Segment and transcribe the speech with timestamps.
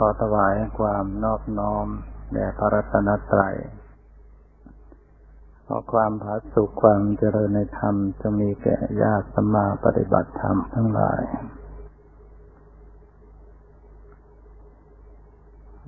[0.00, 1.86] ขอถวายความนอบน้อม
[2.32, 3.56] แด่พระรัตนตรัย
[5.66, 11.22] ขอความผาสุขความเจริญในธรรมจะมีแก่ญาติสมาปฏิบัติธรรมทั้งหลาย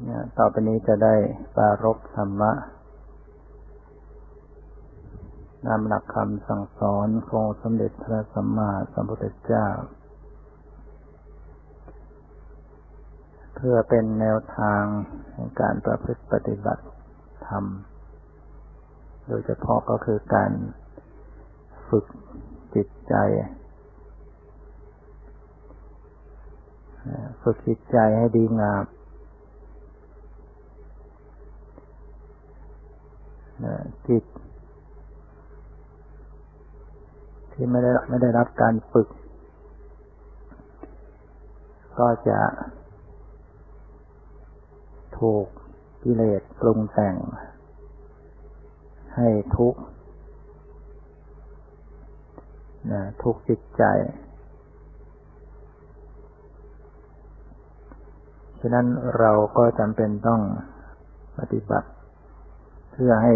[0.02, 1.14] เนี่ยต่อไปนี้จะได้
[1.56, 2.52] ปารบธรรมะ
[5.66, 9.68] นำหลักคำสั่งสอนของสมเด็จพระสัมมาสัมพุทธเจ้า
[13.49, 14.82] เพื่อเป็นแนวทาง
[15.34, 16.84] ในการประพฤติปฏิบัติ
[17.46, 17.64] ธรรม
[19.28, 20.50] โดยเฉพาะก็คือการ
[21.88, 22.06] ฝึก
[22.74, 23.14] จิตใจ
[27.42, 28.84] ฝึกจิตใจให้ดีงาม
[34.08, 34.24] จิต
[37.52, 39.08] ที่ไม่ได้ไม่ได้รับการฝึก
[41.98, 42.38] ก็จะ
[45.20, 45.46] ถูก
[46.02, 47.16] กิเลสปรุงแต่ง
[49.16, 49.80] ให้ทุกข์
[52.92, 53.82] นะทุกจิตใจ
[58.60, 58.86] ฉะนั้น
[59.18, 60.42] เราก็จำเป็นต้อง
[61.38, 61.88] ปฏิบัติ
[62.92, 63.34] เพื่อให้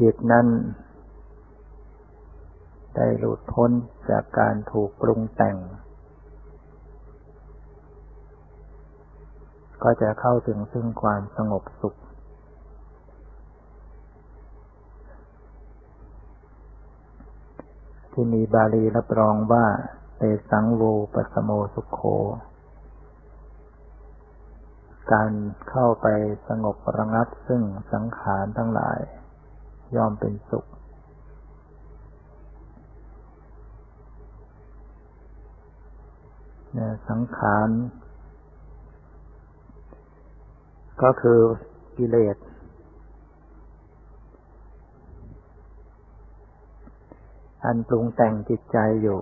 [0.00, 0.46] จิตนั้น
[2.96, 3.70] ได้หลุดพ้น
[4.10, 5.56] จากการถูกปรุงแต่ง
[9.82, 11.94] ก็จะเข้าถึงซึ่งความสงบสุข
[18.12, 19.66] ที่มีบาลีรับรองว่า
[20.16, 20.82] เตสังโว
[21.14, 22.00] ปัสโมสุขโข
[25.12, 25.30] การ
[25.70, 26.06] เข้าไป
[26.48, 28.98] สงบระงับซึ่งสังขารทั้งหลาย
[29.96, 30.66] ย่อมเป็นสุข
[37.08, 37.68] สังขาร
[41.02, 41.40] ก็คือ
[41.96, 42.36] กิเลส
[47.64, 49.20] อันปรุงแต่งจิตใจอยู่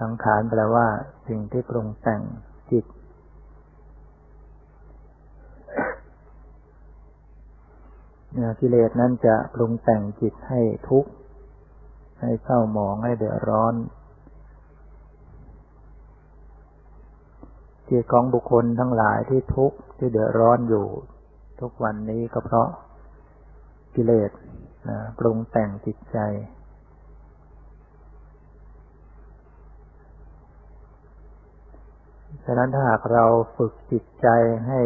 [0.00, 0.86] สังขารแปลว่า
[1.28, 2.22] สิ่งที่ปรุงแต่ง
[2.70, 2.84] จิต
[8.60, 11.10] กิเลสนั้นจะปรุงแต่งจิตให้ทุกข์
[12.20, 13.74] ให้เศร้าหมองให้เดือดร้อน
[17.90, 20.86] จิตของบุคคลทั้งหลายที่ทุกข์ที่เดือดร้อนอยู่
[21.60, 22.68] ทุกวันนี้ก็เพราะ
[23.94, 24.30] กิเลส
[24.88, 26.18] นะปรุงแต่งจิตใจ
[32.44, 33.24] ฉะนั้นถ้าหากเรา
[33.56, 34.28] ฝึกจิตใจ
[34.68, 34.80] ให้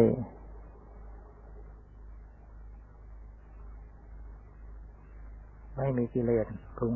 [5.77, 6.45] ไม่มีกิเลส
[6.77, 6.93] ปรุง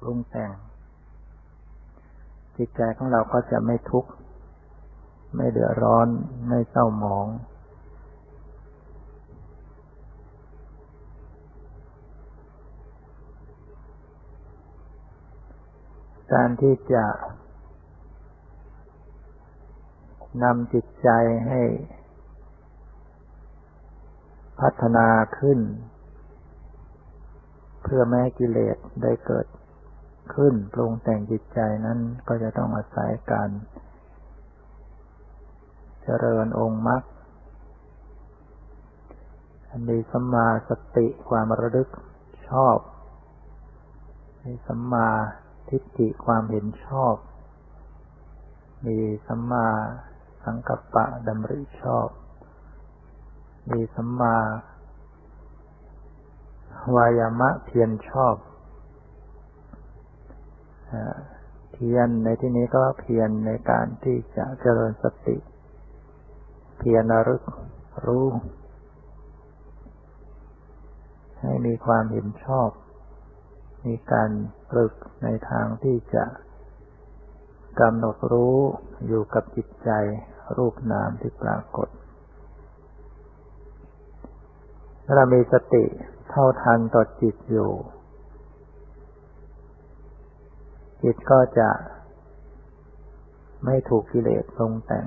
[0.00, 0.52] ปรุงแต่ง
[2.58, 4.10] จิตใจของเราก็จะไม่ทุกข์
[5.36, 6.08] ไม่เดือดร้อน
[6.48, 7.26] ไม่เศร้าหมอง
[16.32, 17.06] การที่จะ
[20.42, 21.08] นำจิตใจ
[21.48, 21.62] ให้
[24.60, 25.08] พัฒนา
[25.38, 25.58] ขึ้น
[27.82, 29.46] เพื่อแม้กิเลสได้เกิด
[30.34, 33.48] ขึ้นปรุงแต่งจิตใจนั้นก็จะต้องอาศัยการ
[36.04, 37.02] เจริญองค์มรรค
[39.88, 41.88] มีสัมมาสติความระลึก
[42.48, 42.78] ชอบ
[44.44, 45.08] มีสัมมา
[45.68, 47.14] ทิฏฐิความเห็นชอบ
[48.86, 49.68] มีสัมมา
[50.44, 52.08] สังกัปปะดำริชอบ
[53.70, 54.36] มีสัมมา
[56.94, 58.34] วายามะเพียรชอบ
[61.72, 65.36] เพียรในที่นี้ก็เพียรในการที่จะเจริญสติ
[66.78, 67.42] เพียรรึก
[68.06, 68.26] รู้
[71.40, 72.68] ให้มีความเห็นชอบ
[73.86, 74.30] มีการ
[74.70, 76.24] ปรึกในทางที่จะ
[77.80, 78.56] กำหนดรู้
[79.06, 79.90] อยู่กับจิตใจ
[80.56, 81.88] รูปนามที่ปรากฏ
[85.04, 85.84] ถ้าเรามีสติ
[86.30, 87.70] เท่าทันต่อจิตอยู่
[91.02, 91.70] จิตก็จะ
[93.64, 95.06] ไม่ถูกกิเลสทรงแต่ง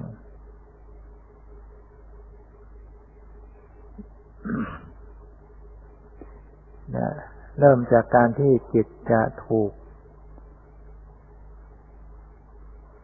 [7.60, 9.72] เริ่มจากการที่จิตจะถูก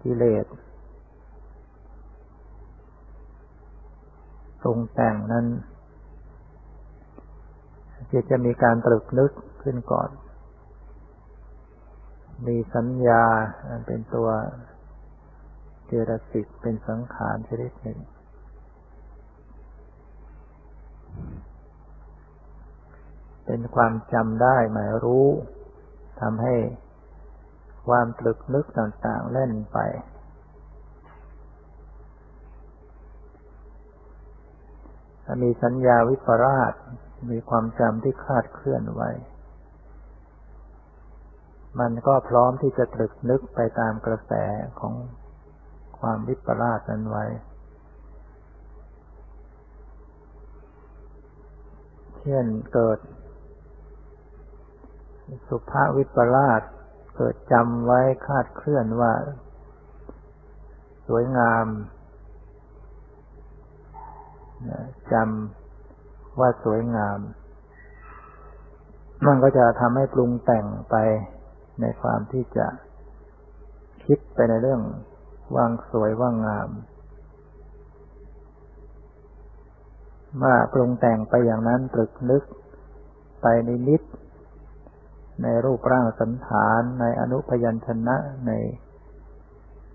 [0.01, 0.45] กิเลส
[4.63, 5.45] ทรงแต่งนั้น
[8.12, 9.31] จิตจะมีการตรึกนึก
[9.63, 10.10] ขึ้นก่อน
[12.48, 13.24] มีสัญญา
[13.88, 14.30] เป็นตัว
[15.88, 18.00] เจตสิกเป็นสังขารชนิดหนึ่ง
[23.45, 25.27] เป็นความจำได้หมายรู้
[26.21, 26.56] ทำให้
[27.88, 29.77] ความตรึกนึกต่างๆเล่นไป
[35.44, 36.74] มีสัญญาวิปราช
[37.31, 39.10] มีความจำที่คลาดเคลื่อนไว้
[41.80, 44.33] มันก็พร้อมที่จะตรึกนึกไปตามกระแส
[44.80, 44.94] ของ
[46.00, 47.25] ความวิปลาสนั้นไว้
[52.24, 53.00] เช่นเกิด
[55.48, 56.62] สุภาวิปลาส
[57.16, 59.14] เกิดจำไว้คาดเคลื่อนว่า
[61.08, 61.66] สวยงาม
[65.12, 67.20] จำว่าสวยงาม
[69.25, 70.96] มันก็จะทำให้ปรุงแต่งไป
[71.81, 72.68] ในความที่จะ
[74.06, 74.81] คิดไปในเรื่อง
[75.56, 76.70] ว่างสวยว่างงาม
[80.38, 82.44] เมื่อปรุงแต่งไปอย่างนั้นตรึกนึก
[83.41, 84.01] ไปในนิด
[85.44, 88.51] ในรูปร่างสันฐานในอนุพยัญชนะใน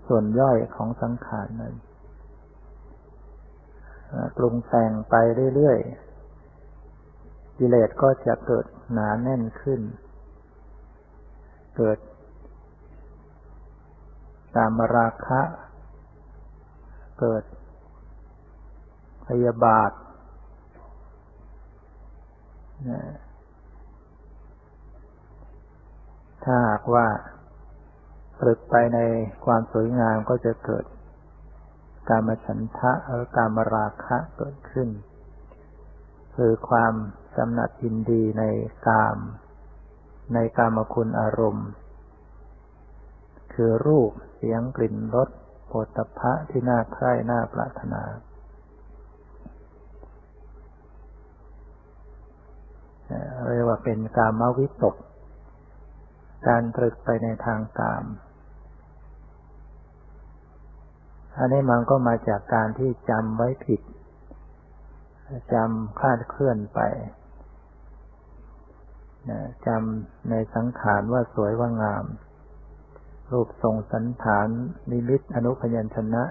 [0.07, 1.75] ส่วนย่อยของสังขารนั้น
[4.37, 5.15] ปรุงแต่งไป
[5.55, 9.81] เรื่อยๆกิเลสก็จะเกิดหนาแน่นขึ้น
[11.77, 11.97] เกิด
[14.55, 15.41] ตามราคะ
[17.19, 17.43] เกิด
[19.27, 19.91] พยาบาท
[26.43, 27.07] ถ้าหากว่า
[28.39, 28.99] ตรึกไปใน
[29.45, 30.85] ความสวยงามก็จะเกิด
[32.09, 34.89] การมฉันทะหรือการมราคะเกิดขึ้น
[36.35, 36.93] คือความ
[37.37, 38.43] กำหนัดยินดีใน
[38.87, 39.17] กาม
[40.33, 41.69] ในกามคุณอารมณ์
[43.53, 45.29] คือรูปเสียงกลิ่นรส
[45.67, 48.01] โผฏฐะที่น่าใคร่น่าปรารถนา
[53.47, 54.95] เรียกว่าเป็นกามวิตก
[56.47, 58.05] การตรึกไปในทางกาม
[61.37, 63.81] อันนี้มันก็มาจากการที่จำไว้ผิด
[65.53, 66.79] จำคลาดเคลื่อนไป
[69.67, 72.05] จำในสังขารว่าสวยว่างาม
[73.31, 74.47] รูปทรงสันฐาน
[74.91, 76.23] นิมิตอนุพยัญชนะ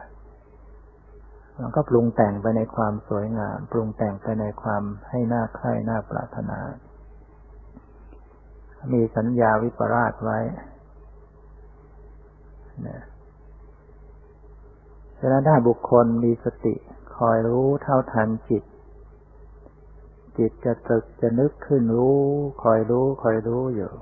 [1.60, 6.58] มันก็ปรุงแต่งไปในความสวยงาม ปรุงแต่งไปในความให้หน้าใคร่หน้าปรารถนา
[8.92, 10.38] มีสัญญาวิปราชไว้
[12.86, 13.02] นะ
[15.18, 16.74] ฉะนั้นถ้าบุคคลมีสติ
[17.18, 18.64] คอยรู้เท่าทันจิต
[20.38, 22.20] จิตจะตึกจะนึกขึ้นรู้
[22.62, 23.92] คอยรู้ คอยรู้อยู่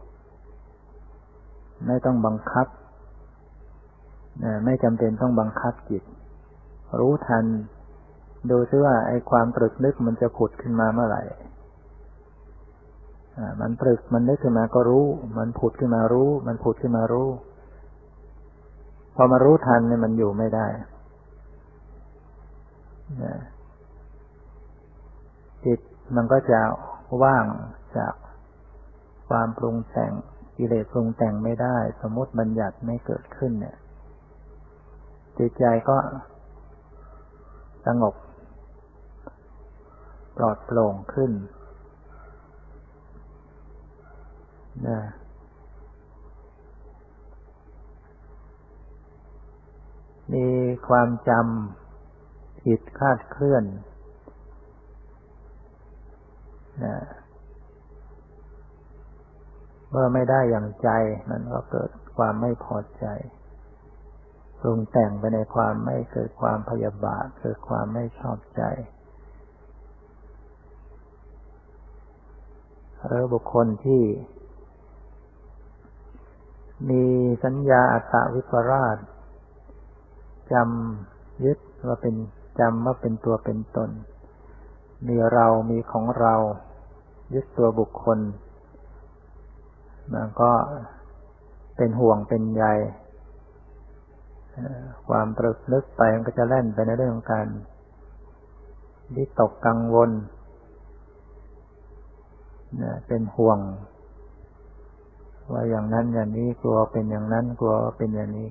[1.86, 2.66] ไม่ต้องบังคับ
[4.64, 6.02] ไม่จำเป็นต้องบังคับจิต
[6.98, 7.44] รู้ทัน
[8.50, 11.22] ดูซิว่าไอ้ความตรึกนึกมันจะผุดขึ้นมาเมื่อไหร่
[13.60, 15.06] มันตรึกมันนึกขึ้นมาก็รู้
[15.38, 17.28] มันผุดขึ้นมารู้ มันผุดขึ้นมารู้
[19.14, 20.66] พอมารู้ทันเนี่ยมันอยู่ไม่ได้
[25.64, 25.80] จิต
[26.16, 26.60] มันก็จะ
[27.22, 27.44] ว่าง
[27.98, 28.14] จาก
[29.28, 30.12] ความปรุงแต่ง
[30.56, 33.76] กิเลสปรุงแต่งไม่ได้ สมมติบัญญัติไม่เกิดขึ้นเนี่ย
[35.38, 35.96] จิตใจก็
[37.86, 38.14] สงบ
[40.36, 41.32] ปลอดโปร่งขึ้น
[44.88, 45.00] นะ
[50.32, 50.46] มี
[50.88, 53.64] ความจำจิตคาดเคลื่อน
[56.84, 56.96] นะ
[59.90, 60.88] เมื่อไม่ได้อย่างใจ
[61.28, 63.06] มันก็เกิดความไม่พอใจ
[64.66, 68.62] รุงแต่งไปในความไม่เกิดความพยาบาทเกิดความไม่ชอบใจ
[73.06, 74.02] หรือบุคคลที่
[76.90, 77.04] มี
[77.44, 78.96] สัญญาอัตวิปราช
[80.52, 82.14] จำยึดว่าเป็น
[82.60, 83.90] จำว่าเป็นตัวเป็นตน
[85.06, 86.34] มีเรามีของเรา
[87.34, 88.18] ยึดตัวบุคคล
[90.12, 90.52] มันก็
[91.76, 92.64] เป็นห่วงเป็นใย
[95.08, 97.46] ความตรึกนึกไปมันก็จะแล่นไปในเรื่องของการ
[99.14, 100.10] ที่ตกกังวล
[103.06, 103.58] เป็นห่วง
[105.52, 108.48] ว่าอย่างนั้นอย่างนี้กลัวเป็นอย่างนั้นกลัวเป็นอย่างนี้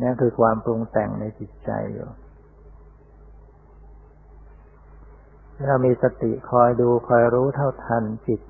[0.00, 2.08] นี่คือความปรุงแต่งในจิตใจอยู่
[5.66, 8.40] เรามีสติคอยดูคอยรู้เท่าทันจิต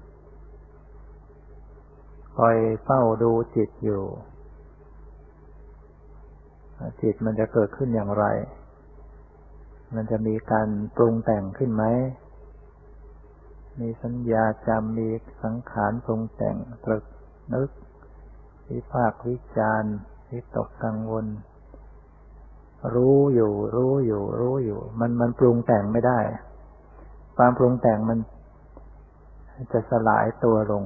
[2.36, 4.02] คอยเฝ้าดูจิตอยู่
[7.00, 8.24] จิตมันจะเกิดขึ้นอย่างไร
[9.94, 11.84] มันจะมีการปรุงแต่งขึ้นไหม
[13.80, 15.08] มีสัญญาจำมี
[15.42, 17.04] สังขารปรุงแต่งตรึก
[17.54, 17.70] นึก
[18.70, 19.84] วิภาควิจาร
[20.30, 21.26] วิตกกังวล
[22.94, 26.18] รู้อยู่ รู้อยู่ รู้อยู่ มันมันปรุงแต่งไม่ได้
[27.36, 28.18] ความปรุงแต่งมัน
[29.72, 30.84] จะสลายตัวลง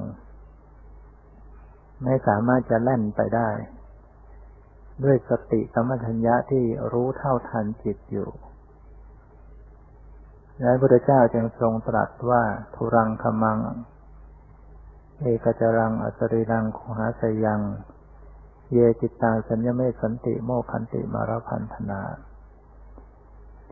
[2.03, 3.49] ไม่สามารถจะแล่นไปได้
[5.03, 8.29] ด้วยสติสัมัชัญญะที่รู้เท่าทันจิตอยู่
[10.61, 12.43] และพระพุทธเจ้าจึงทรงตรัสว่า
[12.75, 13.59] ทุรังคมัง
[15.19, 17.61] เอกจรังอัสริรังคุหาสยัง
[18.73, 22.01] เยจิตตาสัญญเมสันติโมคันติมารพันธนา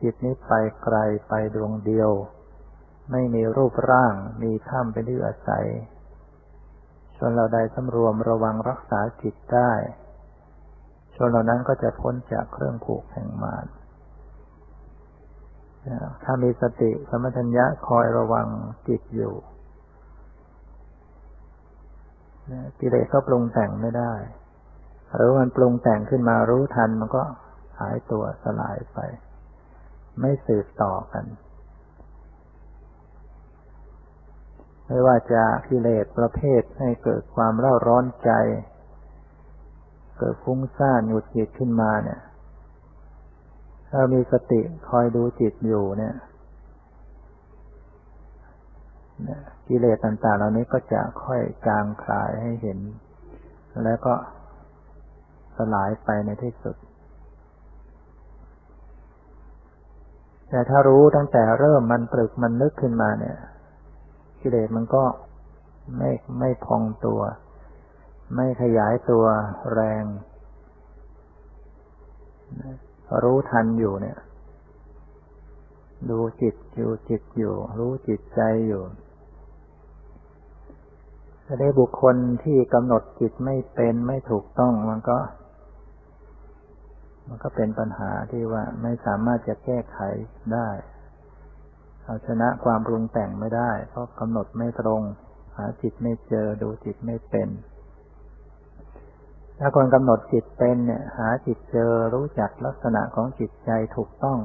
[0.00, 0.96] จิตนี้ไปไกล
[1.28, 2.10] ไปดวงเดียว
[3.10, 5.66] ไม่มีรูปร่างมีถ้ำเป็นที่อาศัย
[7.16, 9.72] ชนเราใดสำรวมระวังรักษาจิตได้
[11.26, 13.66] นเหล่านั้นก็จะพ้นจากเครื่องผูกแห่งมาร
[16.24, 18.46] ถ้ามีสติสมัชัญญะคอยระวัง
[18.88, 19.34] จิตอยู่
[22.78, 24.12] กิเลสก็ปรุงแต่งไม่ได้
[25.14, 27.22] หรือมันปรุงแต่งขึ้นมารู้ทันมันก็
[27.78, 28.98] หายตัวสลายไป
[30.20, 31.24] ไม่สืบต่อกัน
[34.86, 38.30] ไม่ว่าจะกิเลสประเภทให้เกิดความเร่าร้อนใจ
[40.18, 42.20] เกิดฟุ้งซ่านหงุดหงิดขึ้นมาเนี่ย
[43.90, 46.14] ถ้ามีสติคอยดูจิตอยู่เนี่ย
[49.68, 52.78] กิเลสต่าง ๆ เหล่านี้ก็จะค่อยจางคลายให้เห็น
[53.84, 54.14] แล้วก็
[55.56, 56.76] สลายไปในที่สุด
[60.48, 63.36] แต่ถ้ารู้ตั้งแต่เริ่มมันตรึกมันนึกขึ้นมาเนี่ย
[64.40, 65.04] กิเลสมันก็
[65.96, 67.20] ไม่ไม่พองตัว
[68.34, 69.24] ไม่ขยายตัว
[69.72, 70.04] แรง
[73.22, 74.18] รู้ทันอยู่เนี่ย
[76.10, 78.82] ดูจิตอยู่จิตอยู่ รู้จิตใจอยู่
[81.46, 85.18] ถ้าได้บุคคลที่กำหนดจิตไม่เป็นไม่ถูกต้องมันก็
[87.28, 89.98] มันก็เป็นปัญหาที่ว่าไม่สามารถจะแก้ไข
[90.54, 90.68] ได้
[92.04, 95.02] เอาชนะความปรุงแต่งไม่ได้ เพราะกำหนดไม่ตรง
[95.56, 97.48] หาจิตไม่เจอดูจิตไม่เป็น
[99.60, 104.38] ถ้าคนกำหนดจิตเป็นเนี่ย หาจิตเจอรู้จักลักษณะของจิตใจถูกต้อง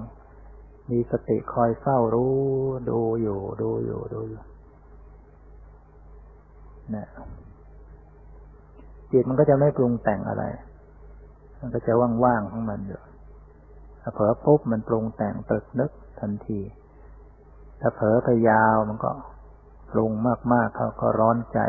[0.91, 2.37] มีสติคอยเฝ้ารู้
[2.89, 4.43] ดูอยู่ ดูอยู่ดูอยู่
[6.91, 7.07] เนี่ย
[9.11, 10.43] จิตมันก็จะไม่ปรุงแต่งอะไร
[11.59, 11.93] มันก็จะ
[12.23, 13.01] ว่างๆของมันอยู่
[14.01, 16.59] ถ้าเผลอปุ๊บมันปรุงแต่งตึกนึกทันที
[17.81, 19.11] ถ้าเผลอไปยาวมันก็
[19.91, 20.11] ปรุง
[20.53, 21.59] มากๆเขาก็ร้อนใจ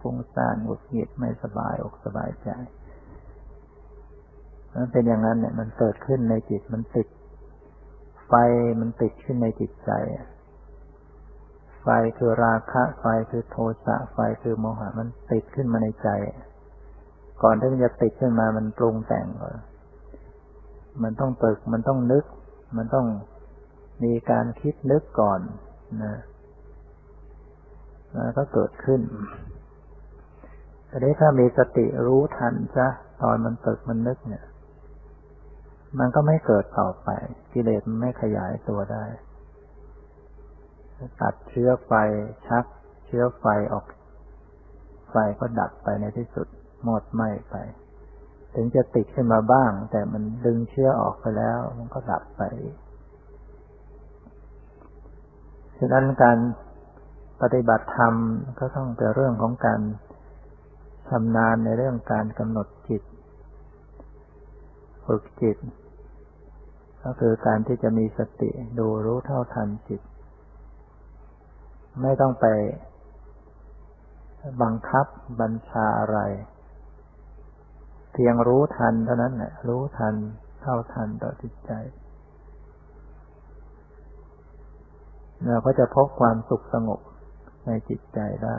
[0.00, 2.50] ฟุ้งซ่านหงุดหงิดไม่สบายอกสบายใจ
[4.76, 7.08] มันเป็นอย่างนั้นเนี่ยมันเกิดขึ้นในจิตมันติด
[8.28, 8.34] ไฟ
[8.80, 9.90] มันติดขึ้นในจิตใจ
[11.82, 11.88] ไฟ
[12.18, 16.08] คือราคะ ไฟคือโทสะไฟคือโมหะมันติดขึ้นมาในใจ
[17.42, 19.56] ก่อนที่มันจะติดขึ้นมามันปรุงแต่งก่อน
[21.02, 22.24] มันต้องตึกมันต้องนึก
[22.76, 23.06] มันต้อง
[24.04, 25.40] มีการคิดนึกก่อน
[26.04, 26.14] นะ
[28.16, 29.00] นะก็เกิดขึ้น
[30.86, 32.88] แต่ได้ถ้ามีสติรู้ทันซะ
[33.22, 34.44] ตอนมันตึกมันนึกเนี่ย
[35.98, 37.08] มันก็ไม่เกิดต่อไป
[37.52, 39.04] กิเลสมันไม่ขยายตัวได้
[41.20, 41.92] ตัดเชื้อไฟ
[42.46, 42.64] ชัก
[43.06, 43.84] เชื้อไฟออก
[45.10, 46.46] ไฟก็ดับไปในที่สุด
[46.84, 47.56] หมดไหม้ไป
[48.54, 52.42] ถึงจะติดขึ้นมาบ้าง แต่มันดึงเชื้อออกไปแล้ว มันก็ดับไป
[55.78, 56.38] ฉะนั้นการ
[57.42, 58.14] ปฏิบัติธรรม
[58.58, 59.80] ก็ต้องเป็นเรื่องของการ
[61.08, 63.02] ชำนาญในเรื่องการกำหนดจิต
[65.06, 65.56] ฝึกจิต
[67.04, 70.00] ก็คือการที่จะมีสติดูรู้เท่าทันจิต
[72.02, 72.46] ไม่ต้องไป
[74.62, 75.06] บังคับ
[75.40, 76.18] บัญชาอะไร
[78.12, 80.14] เพียงรู้ทันเท่านั้นแหละรู้ทัน
[80.62, 81.72] เท่าทันต่อจิตใจ
[85.46, 87.00] เราก็จะพบความสุขสงบ
[87.66, 88.58] ในจิตใจได้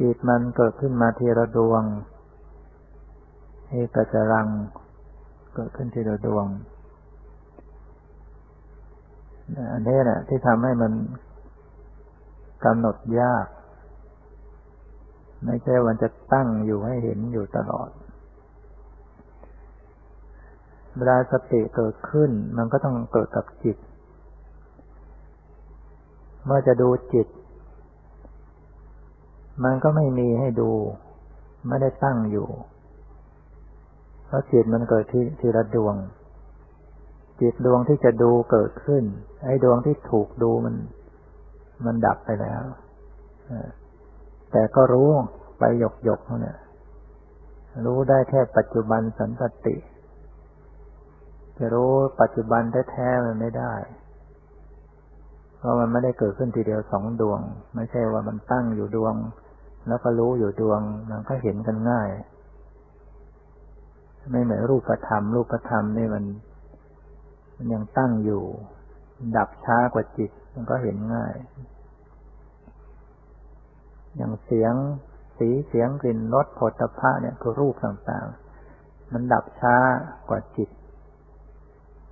[0.00, 1.82] จิตมันเกิดขึ้นมาทีละดวง
[3.68, 4.48] เอกจรัง
[5.60, 6.46] เกิดขึ้นทีละดวง
[9.72, 10.92] อันนี้แหละที่ทำให้มัน
[12.64, 13.46] กำหนดยาก
[15.44, 17.90] ไม่ใช่วันจะตั้งอยู่ให้เห็นอยู่ตลอด
[20.96, 23.76] เวลาสติเกิดขึ้น มันก็ต้องเกิดกับจิต
[26.44, 27.26] เมื่อจะดูจิต
[29.64, 30.70] มันก็ไม่มีให้ดู
[31.68, 32.48] ไม่ได้ตั้งอยู่
[34.28, 35.94] เพราะจิตมันเกิดที่ทีละดวง
[37.40, 39.04] จิตดวงที่จะดูเกิดขึ้น
[39.44, 40.74] ไอ้ดวงที่ถูกดูมัน
[41.86, 42.62] มันดับไปแล้ว
[44.52, 45.08] แต่ก็รู้
[45.58, 46.58] ไปหยกหยกเนี่ย
[47.86, 49.30] รู้ได้แค่ปัจจุบันสัน
[49.66, 49.76] ติ
[51.58, 53.74] จะรู้ปัจจุบันแท้ๆมันไม่ได้
[55.58, 57.40] เพราะมันไม่ได้เกิดขึ้นทีเดียวสองดวง
[57.74, 59.14] ไม่ใช่ว่ามันตั้งอยู่ดวง
[59.88, 60.80] แล้วก็รู้อยู่ดวง
[61.10, 62.08] มันก็เห็นกันง่าย
[64.30, 66.24] ไม่เหมือนรูปธรรม รูปธรรมนี่มัน
[67.56, 68.42] มันยังตั้งอยู่
[69.36, 71.34] ดับช้ากว่าจิต มันก็เห็นง่าย
[74.16, 74.74] อย่างเสียง
[75.38, 79.76] สีเสียงกลิ่นรสผลตภะเนี่ยคือรูปต่างๆ มันดับช้า
[80.28, 80.70] กว่าจิต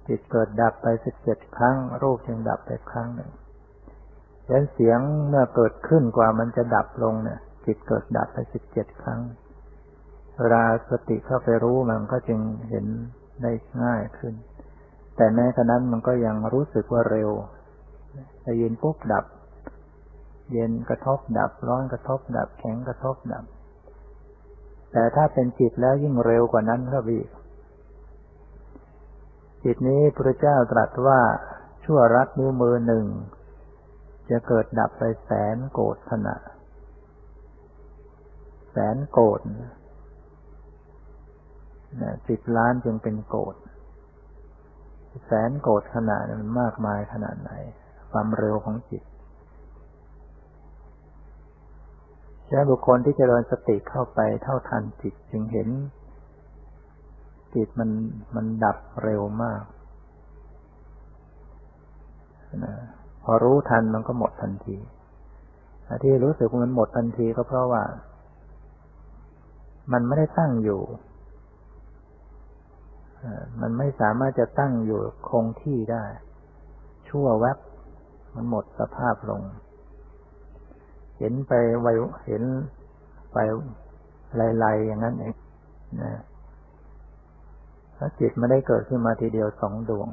[0.08, 3.30] จิตเกิดดับไปสิบเจ็ดครั้ง รูปจึงดับไปครั้งหนึ่ง
[4.46, 9.20] ดังนั้นเสียงเมื่อเกิดขึ้นกว่ามันจะดับลงเนี่ย จิตเกิดดับไปสิบเจ็ดครั้ง
[10.38, 12.40] เวลาสติเข้าไปรู้มันก็จึง
[12.70, 12.86] เห็น
[13.42, 13.52] ได้
[13.82, 14.34] ง่ายขึ้น
[15.16, 17.30] แต่แม้กระนั้นมันก็ยังรู้สึกว่าเร็ว
[18.44, 19.24] ได้ยินปุ๊บดับ
[20.52, 23.44] เย็นกระทบดับ ร้อนกระทบดับ แข็งกระทบดับ
[24.92, 27.28] แต่ถ้าเป็นจิตแล้วยิ่งเร็วกว่านั้นครับอีก
[29.64, 31.20] จิตนี้พระเจ้าตรัสว่า
[31.84, 33.04] ชั่วรัดนิ้วมือหนึ่ง
[34.30, 36.36] จะเกิดดับไปแสนโกดขณะ
[38.70, 39.72] แสนโกดนะ
[42.28, 43.54] สิบล้านจึงเป็นโกด
[45.26, 47.52] แสนโกดขนาดมันมากมายขนาดไหน
[48.12, 49.02] ความเร็วของจิต
[52.48, 55.68] ฉะนั้นบุคคลที่จเจริญสติเข้าไปเท่าทันจิตจึงเห็น
[57.54, 57.90] จิตมัน
[58.36, 59.62] มันดับเร็วมาก
[62.64, 62.74] นะ
[63.24, 64.76] พอรู้ทันมันก็หมดทันที
[66.04, 67.82] ที่รู้สึกมันหมดทันทีก็เพราะว่า
[69.92, 70.80] มันไม่ได้ตั้งอยู่
[73.60, 76.04] มันไม่สามารถจะตั้งอยู่คงที่ได้
[77.08, 77.58] ชั่วแวบ
[78.34, 79.42] มันหมดสภาพลง
[81.18, 81.86] เห็นไปไว
[82.26, 82.42] เห็น
[83.32, 83.38] ไป
[84.58, 85.34] ไล่ๆอย่างนั้นเอง
[86.02, 86.22] นะ
[87.98, 90.08] ถ้าจิตไม่ได้เกิดขึ้นมาทีเดียวสองดวง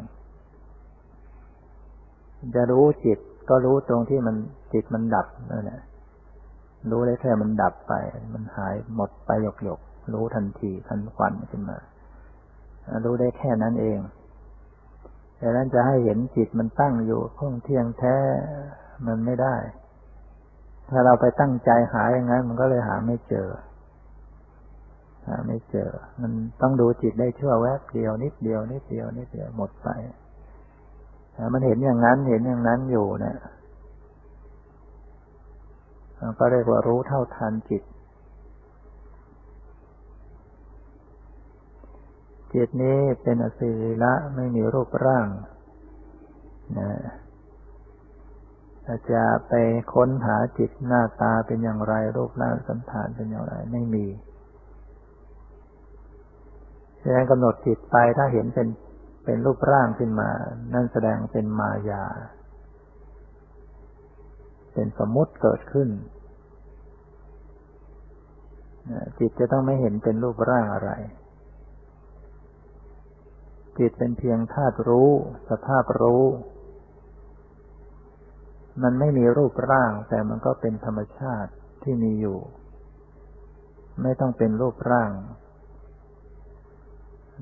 [2.56, 4.36] จะรู้จิตก็รู้ตรงที่มัน
[4.74, 5.82] จิตมันดับนั่นแหละ
[6.92, 7.94] รู้ได้แค่มันดับไป
[8.34, 9.80] มันหายหมดไปหยกหยก
[10.14, 11.78] รู้ทันทีทันควันขึ้นมา
[13.06, 14.00] รู้ได้แค่นั้นเอง
[15.38, 18.18] แต่นั้นจะให้เห็นจิตมันตั้งอยู่คงเที่ยงแท้
[19.08, 19.56] มันไม่ได้
[20.90, 23.50] ถ้าเราไปตั้งใจหาอย่างนั้น มันก็เลยหาไม่เจอ
[25.28, 25.90] หาไม่เจอ
[26.22, 29.88] มันต้องดูจิตได้ชั่วแวบเดียวนิดเดียวนิดเดียวนิดเดียวหมดไป
[31.54, 33.38] มันเห็นอย่างนั้นเห็นอย่างนั้นอยู่เนี่ย
[36.40, 37.84] ก็เรียกว่ารู้เท่าทันจิต
[42.54, 45.28] จิตนี้เป็นอสิริละไม่มีรูปร่าง
[46.80, 49.54] นะาจะไป
[49.94, 54.06] ค้นหาจิตหน้าตาเป็นอย่างไร รูปร่างสันฐานเป็นอย่างไรไม่มี
[57.00, 58.68] แสดงกำหนดจิตไปถ้าเห็นเป็น
[59.26, 60.30] เป็นรูปร่างขึ้นมา
[60.74, 62.04] นั่นแสดงเป็นมายา
[64.74, 65.90] เป็นสมมุติเกิดขึ้น
[69.20, 70.92] จิตจะต้องไม่เห็นเป็นรูปร่างอะไร
[73.78, 75.10] จิตเป็นเพียงธาตุรู้
[75.50, 76.24] สภาพรู้
[78.84, 81.52] มันไม่มีรูปร่าง แต่มันก็เป็นธรรมชาติ
[81.84, 82.40] ที่มีอยู่
[84.02, 85.12] ไม่ต้องเป็นรูปร่าง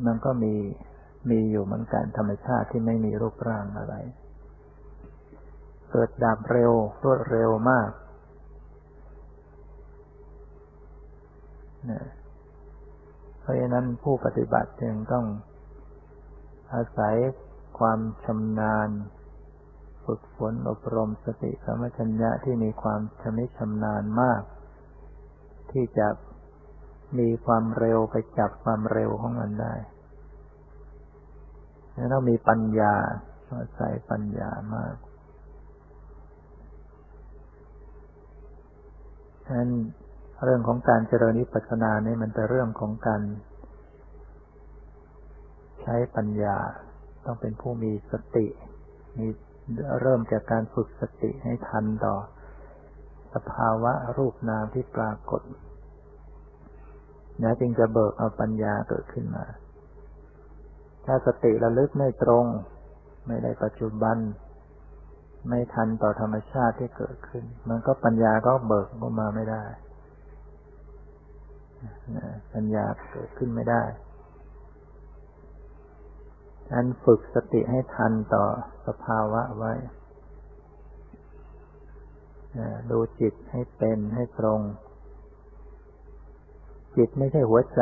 [0.06, 0.54] มันก็มี
[1.30, 3.96] มีอยู่เหมือนกันธรรมชาติที่ไม่มีรูปร่างอะไร
[5.92, 6.72] เกิดดับเร็ว
[7.04, 7.90] รวดเร็วมาก
[11.86, 12.06] เนี่ย
[13.42, 15.26] เพราะฉะนั้นผู้ปฏิบัติจึงต้อง
[16.74, 17.16] อาศัย
[17.80, 18.90] ความชำนาญ
[20.06, 24.42] ฝึกฝนอบรมสติสมัชัญญะที่มีความชำนิชำนาญมาก
[25.72, 26.08] ที่จะ
[27.20, 29.74] มีความเร็วไปจับความเร็วของมันได้
[31.94, 32.94] แล้วต้องมีปัญญา
[33.76, 34.96] ใส่ปัญญามาก
[39.46, 39.72] ฉะนั้น
[40.44, 43.22] เรื่องของการเจริญนิพพานานี่มันเป็นเรื่องของการ
[45.82, 46.58] ใช้ปัญญา
[47.26, 48.48] ต้องเป็นผู้มีสติ
[49.18, 49.28] มี
[50.02, 52.16] เริ่มจากการฝึกสติให้ทันต่อ
[53.34, 55.42] สภาวะรูปนามที่ปรากฏ
[57.44, 59.46] นะจึงจะเบิกเอาปัญญาเกิดขึ้นมา
[61.06, 62.46] ถ้าสติระลึกไม่ตรง
[63.28, 64.18] ไม่ได้ปัจจุบัน
[65.50, 69.64] ไม่ทันต่อธรรมชาติที่เกิดขึ้น มันก็ปัญญาก็เบิกออกมาไม่ได้
[72.54, 73.84] ปัญญาเกิดขึ้นไม่ได้
[76.74, 78.44] อันฝึกสติให้ทันต่อ
[78.88, 79.74] สภาวะไว้
[82.92, 84.60] ดูจิตให้เป็นให้ตรง
[86.98, 87.82] จิตไม่ใช่หัวใจ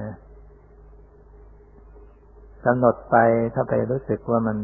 [0.00, 0.14] นะ
[2.64, 3.16] กำหนดไป
[3.54, 4.58] ถ้าไปรู้สึกว่ามัน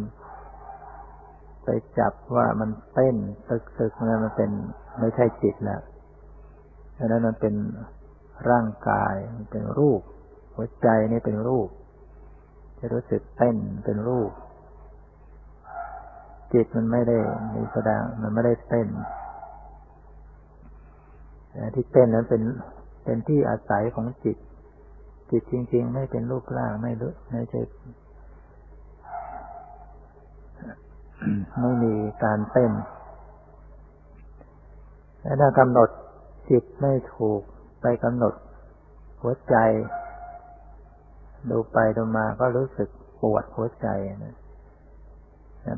[1.64, 3.16] ไปจับว่ามันเต้น
[3.48, 4.50] ตึกตึกนั่นมันเป็น
[5.00, 5.82] ไม่ใช่จิตแล้ว
[6.98, 7.54] ดังนั้นมันเป็น
[8.50, 10.00] ร่างกายมันเป็นรูป
[10.54, 11.68] หัวใจนี่เป็นรูป
[12.84, 14.30] จะรู้สึกเต้นเป็นรูป
[16.52, 17.18] จิตมันไม่ได้
[17.54, 18.88] มีแสดงมันไม่ได้เต้น
[21.74, 22.42] ที่เต้นนั้นเป็น
[23.04, 24.36] เป็นที่อาศัยของจิต
[25.30, 27.60] จิตจริง ๆ ไม่เป็นรูปร่างไม่รู้ไม่ใช่
[31.60, 32.72] ไม่มีการเต้น
[35.22, 35.88] และถ้ากำหนด
[36.50, 37.40] จิตไม่ถูก
[37.82, 38.34] ไปกำหนด
[39.20, 39.56] หัวใจ
[41.50, 42.88] ดูไปดูมาก็รู้สึก
[43.22, 43.88] ปวดหัวใจ
[44.24, 44.34] นะ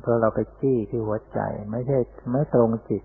[0.00, 1.98] เพราะเราไปจี้ที่หัวใจ ไม่ใช่
[2.31, 3.03] ไม่ตรงจิต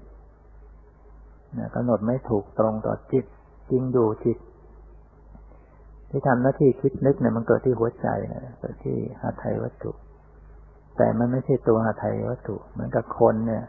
[1.57, 3.25] นะกำหนดไม่ถูกตรงต่อจิต
[3.69, 4.37] จริงอยู่จิต
[6.09, 9.91] ที่ทำหน้าที่คิดนึกเนี่ยมันเกิดที่หัวใจนะเกิดที่หาไทยวัตถุ
[10.97, 13.63] แต่มันไม่ใช่ตัวหาไทยวัตถุ เหมือนกับคนเนี่ย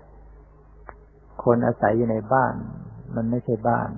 [1.44, 2.54] คนอาศัยอยู่ในบ้าน
[3.16, 3.90] มันไม่ใช่บ้าน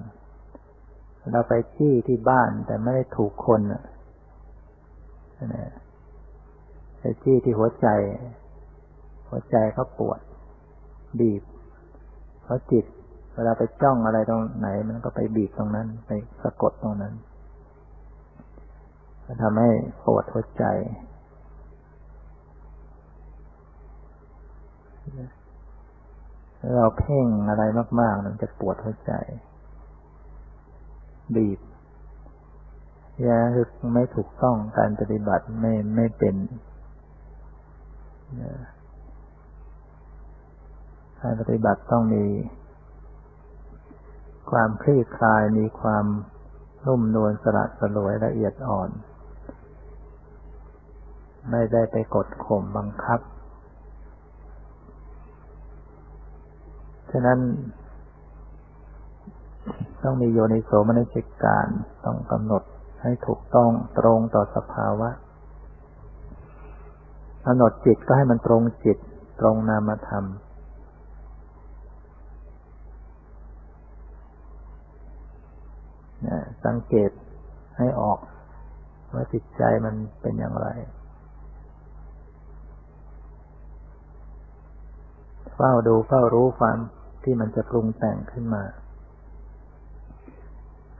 [1.32, 3.82] เราไปจี้ที่บ้านแต่ไม่ได้ถูกคนนะ
[6.98, 7.88] ไปจี้ที่หัวใจ
[9.28, 10.20] หัวใจเขาปวด
[11.20, 11.42] บีบ
[12.42, 12.84] เพราะจิต
[13.34, 16.10] เวลาไปจ้องอะไรตรงไหน มันก็ไปบีบตรงนั้น ไป
[16.42, 17.14] สะกดตรงนั้น
[19.42, 19.70] ทำให้
[20.06, 20.64] ปวดหัวใจ
[26.76, 27.62] เราเพ่งอะไร
[28.00, 29.12] มากๆมันจะปวดหัวใจ
[31.36, 31.58] บีบ
[33.26, 36.34] ยาคือไม่ถูกต้องการปฏิบัติไม่ไม่เป็น
[41.20, 42.24] การปฏิบัติต้องมี
[44.50, 46.04] ความคลี่คลายมีความ
[46.86, 48.90] นุ่มนวลสละสลวยละเอียดอ่อน
[51.50, 53.20] ไม่ได้ไปกดข่มบังคับ
[57.10, 57.38] ฉะนั้น
[60.02, 61.66] ต้องมีโยนิโสมนสิการ
[62.04, 62.62] ต้องกำหนด
[63.02, 65.10] ให้ถูกต้องตรงต่อสภาวะ
[67.44, 68.98] กำหนดจิตก็ให้มันตรงจิต
[69.40, 70.24] ตรงนามธรรม
[76.64, 77.10] สังเกต
[77.78, 78.18] ให้ออก
[79.14, 80.68] ว่าจิตใจมันเป็นอย่างไร
[85.54, 86.78] เฝ้าดูเฝ้ารู้ความ
[87.22, 88.62] ที่มันจะปรุงแต่งขึ้นมา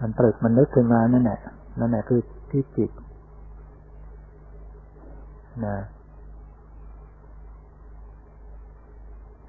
[0.00, 1.40] มันตรึกมันนึกขึ้นมานั่นแหละ
[1.78, 2.90] นั่นแหละคือที่จิต
[5.66, 5.78] นะ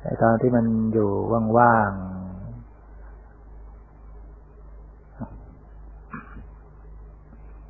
[0.01, 1.09] ไอตอนที่มันอยู่
[1.57, 2.13] ว่างๆ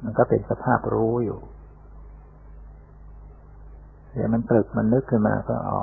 [0.03, 1.39] มันก็เป็นสภาพรู้อยู่
[4.13, 5.79] เดี๋ยวมันตรึกมันนึกขึ้นมาก็อ๋อ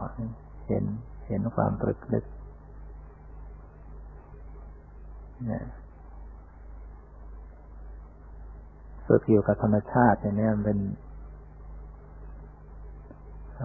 [0.68, 0.84] เห็น
[1.28, 2.24] เห็นความตรึกนึก
[5.46, 5.64] เนี่ย
[9.12, 10.78] ฝึกอยู่กับธรรมชาติอย่างนี้มันเป็น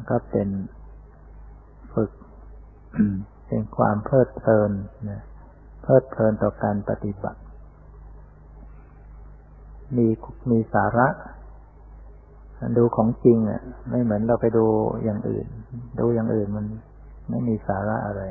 [0.09, 0.49] ก็เป็น
[1.93, 2.11] ฝึก
[3.47, 4.71] เป็นความเพลิดเพลิน
[5.11, 5.21] นะ
[5.81, 7.39] เพลิดเพลินต่อการปฏิบัติ
[9.97, 10.07] มี
[10.51, 11.07] มีสาระ
[12.77, 14.65] ดูของจริงอะ ไม่เหมือนเราไปดู
[15.03, 15.47] อย่างอื่น
[15.99, 16.65] ดูอย่างอื่นมัน
[17.29, 18.23] ไม่มีสาระอะไร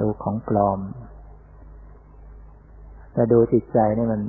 [0.00, 0.78] ดูของปลอม
[3.12, 4.20] แต่ดูจิตใจนี่มัน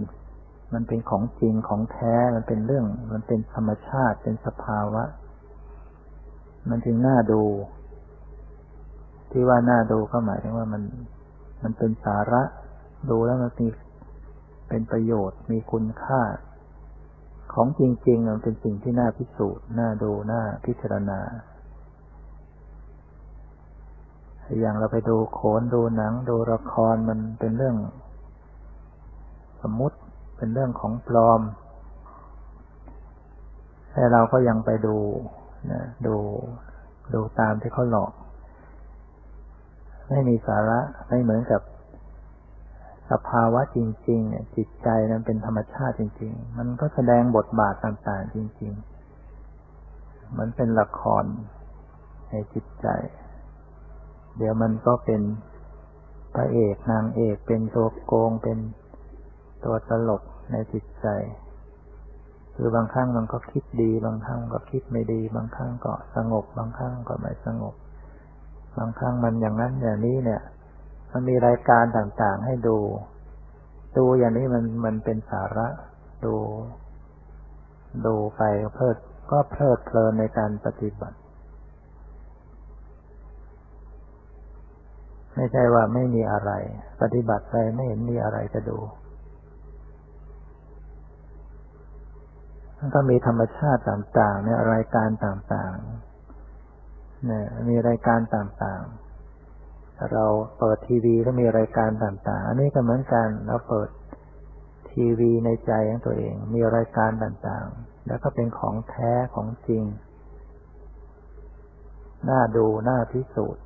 [0.74, 5.04] มันเป็นของจริงของแท้ มันเป็นเรื่อง มันเป็นธรรมชาติ เป็นสภาวะ
[6.70, 7.44] มันจึงน่าดู
[9.32, 10.82] ที่ว่าน่าดูก็หมายถึงว่ามัน
[11.64, 12.42] มันเป็นสาระ
[13.10, 13.68] ดูแล้วมันมี
[14.70, 16.22] เป็นประโยชน์ มีคุณค่า
[17.54, 21.20] ของจริง ๆ มันเป็นสิ่งที่น่าพิสูจน์ น่าดู น่าพิจารณา
[24.60, 27.76] อย่างเราไปดูโขน ดูหนัง ดูละคร มันเป็นเรื่อง
[29.62, 29.98] สมมุติ
[30.38, 31.42] เป็นเรื่องของปลอม
[33.94, 34.98] แต่เราก็ยังไปดู
[35.72, 36.16] นะดู
[37.14, 38.12] ดูตามที่เขาหลอก
[40.10, 41.62] ไม่มีสาระไม่เหมือนกับ
[43.12, 48.74] สภาวะจริงๆจิตใจนั้นเป็นธรรมชาติจริง ๆ มันก็แสดงบทบาทต่าง ๆ จริง
[49.56, 51.24] ๆ มันเป็นละคร
[52.30, 52.88] ในจิตใจ
[54.38, 55.22] เดี๋ยวมันก็เป็น
[56.36, 58.58] พระเอกนางเอกเป็นตัวโกงเป็น
[59.66, 61.08] ตัวตลกในจิตใจ
[62.56, 67.76] คือบางครั้งมันก็คิดดี บางครั้งก็คิดไม่ดี บางครั้งก็สงบ บางครั้งก็ไม่สงบ
[68.78, 70.42] บางครั้งมันอย่างนั้นอย่างนี้เนี่ย
[71.12, 72.78] มันมีรายการต่างๆให้ดู
[73.98, 75.68] ดูอย่างนี้มันมันเป็นสาระ
[76.26, 76.36] ดู
[78.06, 78.42] ดูไป
[78.74, 78.98] เพลิด
[79.32, 81.18] ก็เพลิดเพลินในการปฏิบัติ
[85.36, 86.52] ไม่ใช่ว่าไม่มีอะไร
[87.02, 88.78] ปฏิบัติไปไม่เห็นมีอะไรจะดู
[92.78, 100.26] มันก็มีธรรมชาติต่างๆเนี่ยรายการต่างๆเนี่ยมีรายการต่างๆ เรา
[100.60, 103.90] เปิดทีวีก็มีรายการต่างๆ อันนี้ก็เหมือนกันเราเปิด
[104.92, 109.84] ทีวีในใจของตัวเอง มีรายการต่างๆ แล้วก็เป็นของแท้ของจริง
[112.30, 113.64] น่าดูน่าพิสูจน์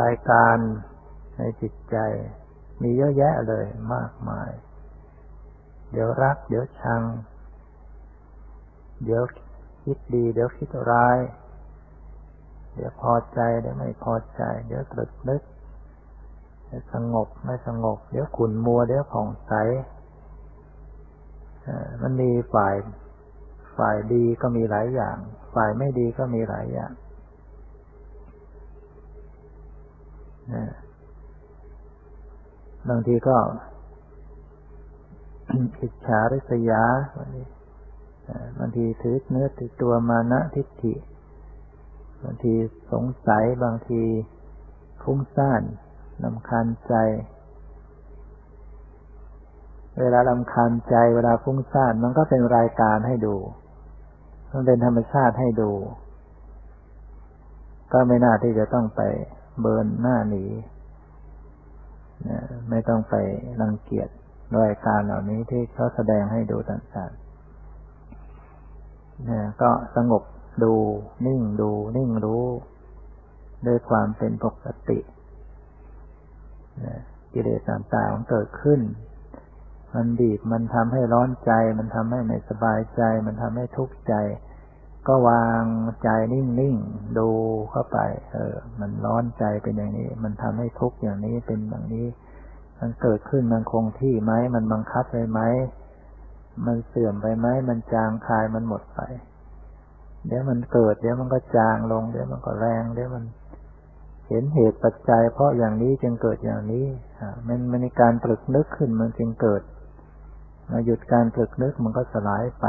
[0.00, 0.56] รายการ
[1.38, 1.96] ในจิตใจ
[2.82, 4.50] มีเยอะแยะเลยมากมาย
[5.90, 7.02] เดี๋ยวรัก เดี๋ยวชัง
[9.04, 9.22] เดี๋ยว
[9.82, 11.18] คิดดี เดี๋ยวคิดร้าย
[12.74, 15.42] เดี๋ยวพอใจเดี๋ยวไม่พอใจ เดี๋ยวตรึกนึก
[16.66, 19.52] เดี๋ยวสงบไม่สงบ เดี๋ยวขุนมัว เดี๋ยวผ่องใส
[22.02, 22.74] มันมีฝ่าย
[23.78, 25.16] ฝ่ายดีก็มีหลายอย่าง
[25.54, 26.92] ฝ่ายไม่ดีก็มีหลายอย่าง
[32.88, 33.36] บางทีก็
[35.80, 36.84] อิจฉาริษยา
[38.58, 40.94] บางทีถือเนื้อถือตัวมานะทิฏฐิ
[42.22, 42.54] บางที
[42.92, 44.02] สงสัยบางที
[45.02, 45.62] ฟุ้งซ่าน
[46.24, 46.94] ลำคาญใจ
[50.00, 53.36] เวลาลำคาญใจ เวลาฟุ้งซ่านมันก็เป็นรายการให้ดู
[54.52, 55.72] มันเป็นธรรมชาติให้ดู
[57.92, 59.00] ก็ไม่น่าที่จะต้องไป
[59.60, 60.44] เบินหน้าหนี
[62.70, 63.14] ไม่ต้องไป
[63.60, 64.08] รังเกียจ
[64.54, 70.22] ด้วยการเหล่านี้ที่เขาแสดงให้ดูต่างๆเนี่ยก็สงบ
[70.62, 70.74] ดู
[71.26, 72.44] นิ่งดูนิ่งรู้
[73.66, 74.98] ด้วยความเป็นปกติ
[77.32, 78.80] กิเลสต่างๆเกิดขึ้น
[79.94, 84.14] มันบีบมันทำให้ร้อนใจ มันทำให้ไม่สบายใจ มันทำให้ทุกข์ใจ
[85.08, 85.64] ก็วาง
[86.02, 87.28] ใจนิ่งๆดู
[87.70, 87.98] เข้าไป
[88.32, 92.06] เออ มันร้อนใจเป็นอย่างนี้ มันทำให้ทุกข์อย่างนี้เป็นอย่างนี้
[92.80, 95.40] มันเกิดขึ้นมันคงที่ไหม มันบังคับไปไหม
[96.66, 99.00] มันเสื่อมไปไหม มันจางคลายมันหมดไป
[100.26, 103.24] เดี๋ยวมันเกิด เดี๋ยวมันก็จางลง เดี๋ยวมันก็แรง เดี๋ยวมัน
[104.28, 106.86] เห็นเหตุปัจจัย เพราะอย่างนี้จึงเกิดอย่างนี้
[107.46, 109.62] มันมันในการตรึกนึกขึ้นมันจึงเกิด
[110.70, 112.66] มาหยุดการตรึกนึกมันก็สลายไป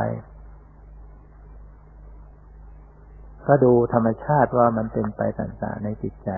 [3.47, 6.29] ก็ดูธรรมชาติว่ามันเป็นไปต่างๆในจิตใจ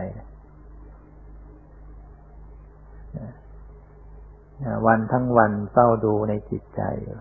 [4.87, 7.17] วันทั้งวันเฝ้าดูในจิตใจอยู่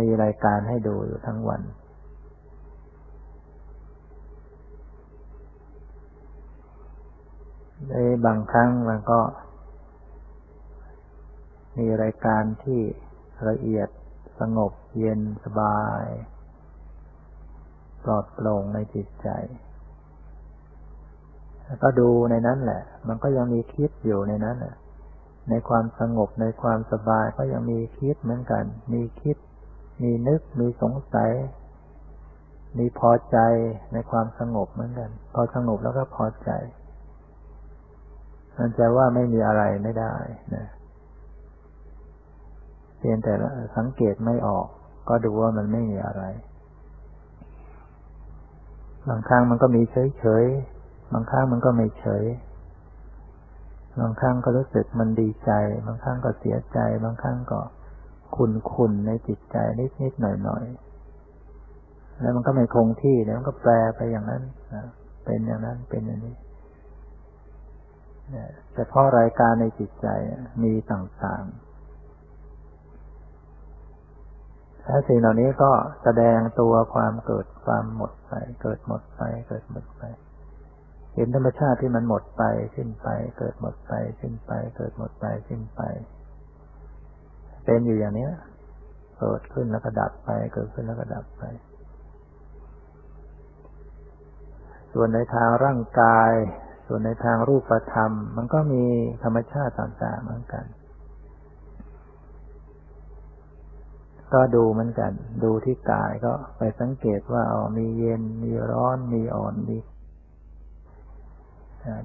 [0.00, 1.62] มีรายการให้ดูอยู่ทั้งวัน
[7.88, 9.20] ในบางครั้งมันก็
[11.78, 12.80] มีรายการที่
[13.48, 13.88] ละเอียด
[14.40, 16.04] สงบเย็นสบาย
[18.04, 19.28] ปลอดโปร่งในจิตใจ
[21.82, 24.56] ก็ดูในนั้นแหละ มันก็ยังมีคิดอยู่ในนั้น
[25.50, 29.36] ในความสงบในความสบายก็ยังมีคิดเหมือนกัน มีคิด
[30.02, 31.32] มีนึก มีสงสัย
[32.78, 33.38] มีพอใจ
[33.92, 36.50] ในความสงบเหมือนกัน พอสงบแล้วก็พอใจ
[38.58, 40.14] มันจะว่าไม่มีอะไรไม่ได้
[40.54, 40.66] นะ
[42.98, 43.32] เพียงแต่
[43.76, 44.66] สังเกตไม่ออก
[45.08, 46.22] ก็ดูว่ามันไม่มีอะไร
[49.08, 50.46] บางครั้งมันก็มีเฉย
[51.12, 52.24] บางครั้งมันก็ไม่เฉย
[54.00, 55.50] บางครั้งก็รู้สึกมันดีใจ
[55.86, 57.60] บางครั้งก็เสียใจ บางครั้งก็
[58.36, 60.64] ขุนขุนในจิตใจนิดนิดหน่อยหน่อย
[62.20, 64.42] แล้วมันก็ไม่คงที่แล้วมันก็แปลไปอย่างนั้น
[65.24, 66.36] เป็นอย่างนั้นเป็นอย่างนี้
[68.72, 70.06] แต่พราะรายการในจิตใจ
[70.62, 71.68] มีต่างๆ
[74.84, 75.70] และสิ่งเหล่านี้ก็
[76.02, 80.02] แสดงตัวความเกิดความหมดไป เกิดหมดไป เกิดหมดไป
[81.18, 82.42] เห็นธรรมชาติที่มันหมดไป
[82.76, 85.80] สิ้นไป เกิดหมดไปสิ้นไป เกิดหมดไปสิ้นไป
[87.64, 88.28] เป็นอยู่อย่างนี้
[89.18, 91.42] เกิดขึ้นแล้วก็ดับไป เกิดขึ้นแล้วก็ดับไป
[94.92, 96.32] ส่วนในทางร่างกาย
[96.86, 98.84] ส่วนในทางรูปธรรม มันก็มี
[99.24, 100.64] ธรรมชาติต่างๆเหมือนกัน
[104.32, 105.12] ก็ดูเหมือนกัน
[105.44, 109.76] ดูที่กายก็ไปสังเกตว่าอ๋อมีเย็นมีร้อนมีอ่อนมี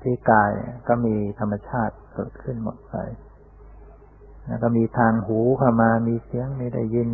[0.03, 0.51] ที่กาย
[0.87, 2.95] ก็มีธรรมชาติเกิดขึ้นหมดไป
[4.45, 7.09] แล้วก็มีทางหูเข้ามา มีเสียง มีได้ยิน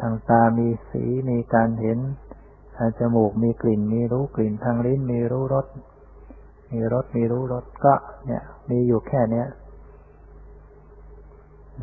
[0.00, 1.98] ทางตา มีสี มีการเห็น
[2.76, 5.66] ทางจมูก มีกลิ่น มีรู้กลิ่น ทางลิ้น มีรู้รส
[6.72, 7.94] มีรส มีรู้รส ก็
[8.26, 9.46] เนี่ย มีอยู่แค่เนี้ย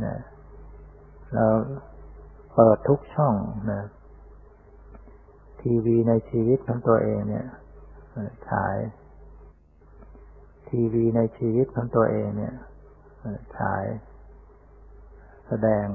[0.03, 0.15] นะ
[1.33, 1.45] เรา
[2.55, 3.35] เปิดทุกช่อง
[3.71, 3.81] นะ
[5.61, 7.45] ทีวีในชีวิตของตัวเองเนี่ย
[8.49, 8.75] ฉาย
[10.77, 12.55] ทีวีในชีวิตของตัวเองเนี่ย
[13.57, 13.83] ฉาย
[15.47, 15.85] แสดง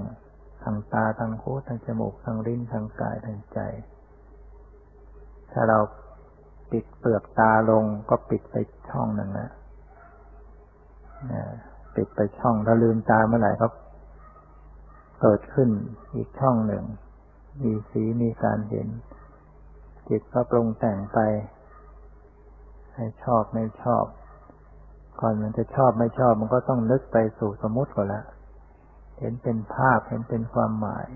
[0.63, 3.59] ทางตาทางหูทางจมูกทางลิ้นทางกายทางใจ
[5.53, 5.79] ถ้าเรา
[6.71, 8.55] ปิดเปลือกตาลงก็ปิดไป
[8.91, 9.51] ช่องหนึ่งนะ
[11.97, 13.69] ปิดไปช่องถ้าลืมตาเมื่อไหร่ก็
[15.21, 15.69] เกิดขึ้น
[16.15, 16.85] อีกช่องหนึ่ง
[17.63, 18.89] มีสีมีการเห็น
[20.09, 21.19] จิตก็ปรุงแต่งไป
[22.95, 24.05] ให้ชอบไม่ชอบ
[25.21, 28.23] ก่อนมันจะชอบไม่ชอบ มันก็ต้องนึกไปสู่สมมติก่อนละ
[29.19, 31.07] เห็นเป็นภาพเห็นเป็นความหมาย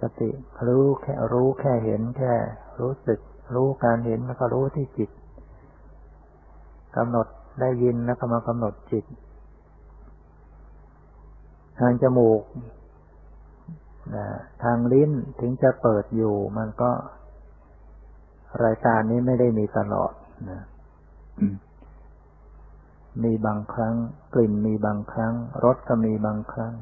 [0.00, 0.30] สติ
[0.66, 2.32] รู้แค่รู้แค่เห็นแค่
[2.80, 3.20] รู้สึก
[3.54, 5.10] รู้การเห็นแล้วก็รู้ที่จิต
[6.96, 7.26] กำหนด
[7.60, 9.04] ได้ยินแล้วก็มากำหนดจิต
[11.78, 12.42] ทางจมูก
[14.62, 16.90] ทางลิ้นถึงจะเปิดอยู่ มันก็
[18.64, 20.12] รายการนี้ไม่ได้มีตลอด
[20.50, 20.62] นะ
[23.22, 23.94] มีบางครั้ง
[24.34, 26.74] กลิ่นมีบางครั้งรสก็มีบางครั้ง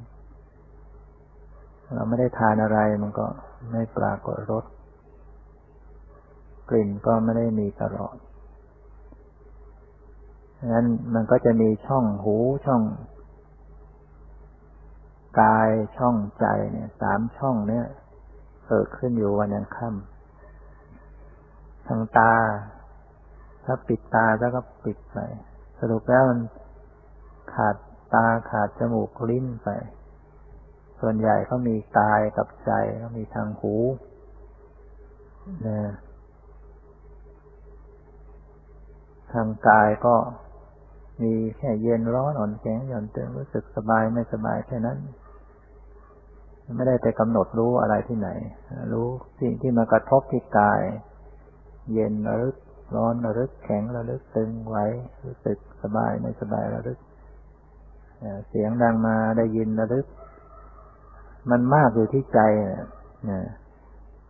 [1.92, 3.26] เราไม่ได้ทานอะไรมันก็
[3.70, 4.64] ไม่ปรากฏรส
[6.68, 8.16] กลิ่นก็ไม่ได้มีตลอด
[10.58, 12.82] ฉะนั้นมันก็จะมีช่องหูช่อง
[15.40, 17.86] กายช่องใจเนี่ยสามช่องเนี่ย
[18.66, 22.34] เกิดขึ้นอยู่วันยังค่ำทางตา
[23.64, 25.18] ถ้าปิดตาแล้วก็ปิดไป
[25.90, 26.40] รุปแล้วมัน
[27.54, 27.76] ขาด
[28.14, 29.68] ตาขาดจมูกลิ้นไป
[31.00, 33.74] ส่วนใหญ่เขามีกายกับใจเขามีทางหู
[35.66, 35.78] นะ
[39.32, 40.14] ทางกายก็
[41.22, 44.98] มีแค่เย็นร้อนอ่อนแข็งหย่อนตึงรู้สึกสบายไม่สบายแค่นั้น
[46.76, 48.28] ไม่ได้ไปกำหนดรู้อะไรที่ไหน
[48.92, 49.08] รู้
[49.40, 50.80] สิ่งที่มากระทบที่กาย
[51.92, 52.56] เย็นระลึก
[52.96, 54.76] ร้อนระลึกแข็งระลึกตึงไหว
[55.24, 56.98] รู้สึกสบายไม่สบายระลึก
[58.48, 60.06] เสียงดังมาได้ยินระลึก
[61.50, 62.40] มันมากอยู่ที่ใจ
[63.30, 63.42] นะ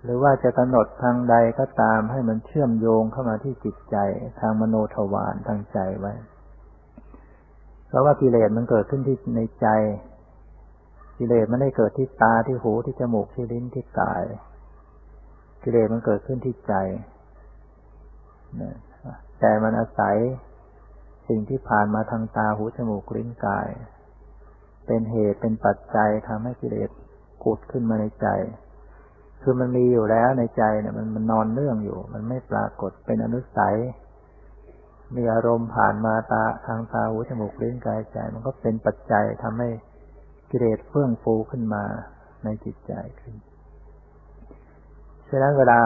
[0.04, 3.96] หรือว่าจะกำหนดทางใดก็ตามให้มันเชื่อมโยงเข้ามาที่จิตใจ
[4.40, 6.14] ทางมโนทวารทางใจไว้
[7.88, 9.68] เพราะว่ากิเลสมันเกิดขึ้นที่ในใจ
[11.18, 14.22] กิเลสมันได้เกิดที่ตาที่หูที่จมูกที่ลิ้นที่กาย
[15.62, 16.74] กิเลสมันเกิดขึ้นที่ใจ
[19.40, 20.16] แต่มันอาศัย
[21.28, 23.68] สิ่งที่ผ่านมาทางตาหูจมูกลิ้นกาย
[24.86, 26.90] เป็นเหตุเป็นปัจจัยทำให้กิเลส
[27.44, 28.28] กุดขึ้นมาในใจ
[29.42, 33.76] คือมันมีอยู่แล้วในใจเนี่ยมันมันนอนเนื่องอยู่ มันไม่ปรากฏเป็นอนุสัย
[35.16, 39.68] มีอารมณ์ผ่านมาตาทางตาหูจมูกลิ้นกายใจ มันก็เป็นปัจจัยทำให้
[40.50, 41.84] กิเลสเฟื่องฟูขึ้นมา
[42.44, 43.34] ในจิตใจขึ้น
[45.28, 45.78] ฉะนั้นเวลา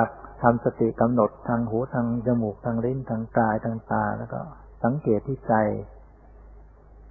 [0.42, 4.40] ทำสติกำหนดทางหูทางจมูกทางลิ้นทางกายทางตา แล้วก็
[4.85, 5.55] สังเกตที่ใจ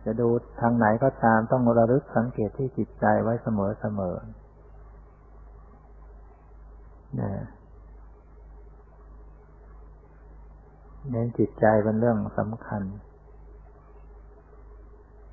[0.05, 0.29] จะดู
[0.61, 4.15] ทางไหนก็ตามต้องระลึกสังเกตที่จิตใจไว้เสมอเสมอ
[7.21, 7.31] นะ
[11.11, 12.83] เน้นจิตใจเป็นเรื่องสำคัญ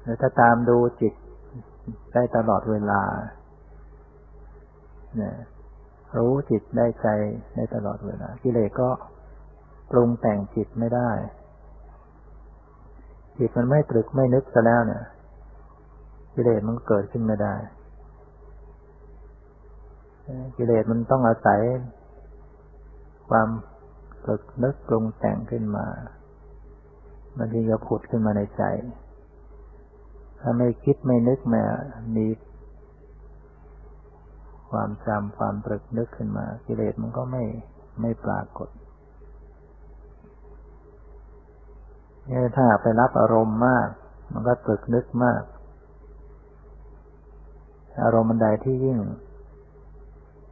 [0.02, 1.14] แล้วถ้าตามดูจิต
[2.12, 3.02] ได้ตลอดเวลา
[5.16, 5.34] เนี่ย
[6.16, 7.08] รู้จิตได้ใจ
[7.54, 8.88] ได้ตลอดเวลากิเลสก็
[9.90, 11.10] ปรุงแต่งจิตไม่ได้
[13.38, 15.04] จิตมันไม่ตรึกไม่นึกซะแล้วเนี่ย
[16.34, 17.54] กิเลสมันเกิดขึ้นไม่ได้
[20.56, 21.60] กิเลสมันต้องอาศัย
[23.30, 23.48] ความ
[24.24, 25.86] ตรึกนึกปรุงแต่งขึ้นมา
[27.38, 28.62] มันจึงจะผุดขึ้นมาในใจ
[30.40, 31.62] ถ้าไม่คิดไม่นึกแม้
[32.16, 32.26] มี
[34.72, 37.44] ความจำความตรึกนึกขึ้นมา กิเลสมันก็ไม่
[38.00, 38.68] ไม่ปรากฏ
[42.30, 43.88] นี่ถ้าไปรับอารมณ์มาก
[44.32, 45.42] มันก็ตรึกนึกมาก
[48.02, 48.98] อารมณ์ใดที่ยิ่ง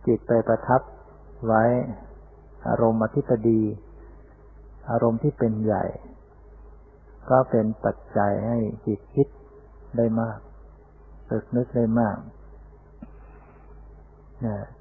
[0.07, 0.81] จิตไปประทับ
[1.47, 1.65] ไว้
[2.69, 3.61] อารมณ์อธิปดี
[4.91, 5.85] อารมณ์ที่เป็นใหญ่
[7.31, 9.27] ก็เป็นปัจจัยให้จิตคิด
[9.97, 10.39] ได้มาก
[11.31, 12.17] ตึกนึกได้มาก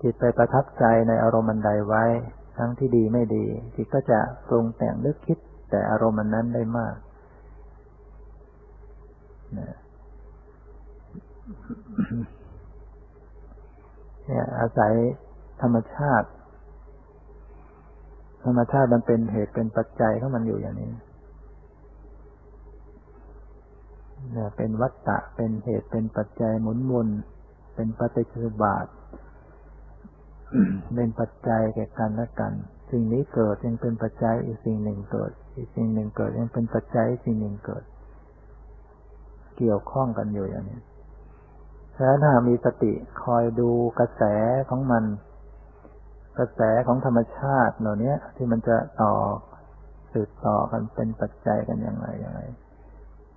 [0.01, 2.03] จิตไปประทับใจในอารมณ์ใดไว้
[2.57, 3.45] ทั้งที่ดีไม่ดี
[3.75, 5.37] จิตก็จะปรุงแต่งนึกคิด
[5.69, 6.95] แต่อารมณ์นั้นได้มาก
[9.53, 14.93] เนี่ยอาศัย
[15.61, 16.29] ธรรมชาติ
[18.43, 20.91] ธรรมชาติมันเป็นเหตุเป็นปัจจัยของมันอยู่อย่างนี้
[24.33, 27.07] เนี่ยเป็นวัตตะเป็นเหตุเป็นปัจจัยหมุนวน
[27.75, 28.85] เป็นปฏิจจบาท
[30.95, 32.53] เป็นปัจจัยแก่กันและกัน
[32.91, 37.83] สิ่งนี้เกิดยังเป็นปัจจัยอีกสิ่งหนึ่งเกิด อีกสิ่งหนึ่งเกิดยังเป็นปัจจัยอีกสิ่งหนึ่งเกิด
[39.57, 40.79] เกี่ยวข้องกันอยู่อย่างนี้
[41.95, 42.93] แล้วถ้ามีสติ
[43.23, 43.69] คอยดู
[43.99, 44.23] กระแส
[44.69, 45.03] ของมัน
[46.39, 49.13] กระแสของธรรมชาติเหล่านี้ที่มันจะต่อ
[50.13, 52.41] สืบต่อกันเป็นปัจจัยกันอย่างไรอย่างไร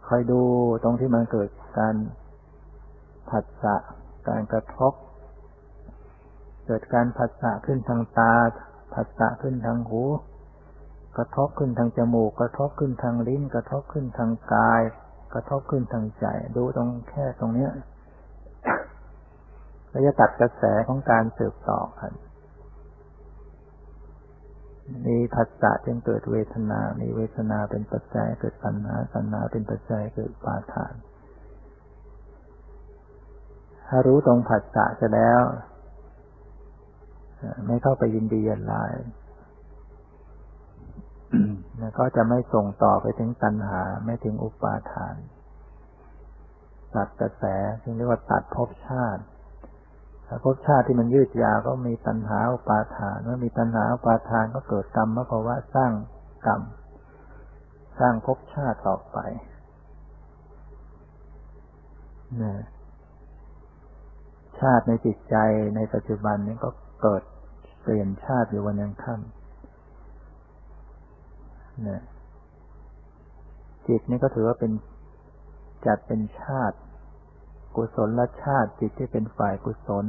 [0.09, 0.41] คอยดู
[0.83, 1.49] ตรงที่มันเกิด
[1.79, 1.95] การ
[3.31, 3.77] ผัสสะ
[4.29, 4.93] การกระทบ
[6.67, 8.35] เกิดการผัสสะขึ้นทางตา
[8.95, 10.03] ผัสสะขึ้นทางหู
[11.17, 14.83] กระทบขึ้นทางจมูก กระทบขึ้นทางลิ้น กระทบขึ้นทางกาย
[15.35, 17.71] กระทบขึ้นทางใจ ดูตรงแค่ตรงเนี้ย
[19.91, 22.13] แล้วจะตัดกระแสของการสืบต่อกัน
[25.07, 30.95] มีผัสสะจึงเกิดเวทนา มีเวทนาเป็นปัจจัยเกิดสัญญาสัญญาเป็นปัจจัยเกิดปาทาน
[33.89, 35.41] ถ้ารู้ตรงผัสสะจะแล้ว
[37.67, 38.93] ไม่เข้าไปยินดียินลาย
[41.99, 45.17] ก็จะไม่ส่งต่อไปถึงตัณหา ไม่ถึงอุปาทาน
[46.95, 47.45] ตัดกระแส
[47.83, 49.23] ซึ่งเรียกว่าตัดภพชาติ
[50.45, 55.93] ภพชาติที่มันยืดยาวก็มีตัณหาอุปาทาน เมื่อมีตัณหาอุปาทานก็เกิดกรรมเมื่อภาสร้าง
[56.47, 56.63] กรรม
[58.01, 59.19] สร้างภพชาติต่อไป
[62.43, 62.55] นะ
[64.61, 65.37] ชาติในจิตใจ
[65.77, 66.71] ในปัจจุบันนี้ก็
[67.03, 67.23] เกิด
[67.83, 72.03] เปลี่ยนชาติอยู่วันยังค่ำนะ
[73.89, 74.73] จิตนี่ก็ถือว่าเป็น
[75.87, 76.77] จัดเป็นชาติ
[77.77, 80.07] กุศลละชาติ จิตที่เป็นฝ่ายกุศล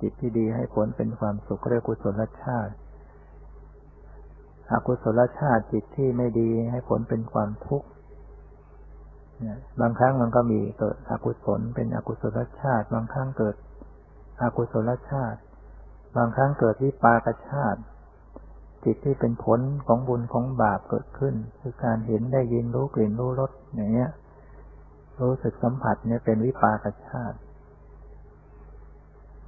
[0.00, 2.74] จิตที่ดีให้ผลเป็นความสุขเรียกกุศลละชาติ
[4.72, 7.88] อกุศลชาติจิตที่ไม่ดีให้ผลเป็นความทุกข์
[9.80, 13.54] บางครั้งมันก็มีเกิดอกุศลเป็นอกุศลชาติ บางครั้งเกิด
[14.42, 15.40] อกุศลชาติ
[16.16, 17.80] บางครั้งเกิดวิปากชาติ
[18.84, 24.10] จิตที่เป็นผลของบุญของบาปเกิดขึ้น คือการเห็นได้ยินรู้กลิ่นรู้รสอย่างเงี้ย
[25.20, 27.38] รู้สึกสัมผัสเนี่ยเป็นวิปากชาติ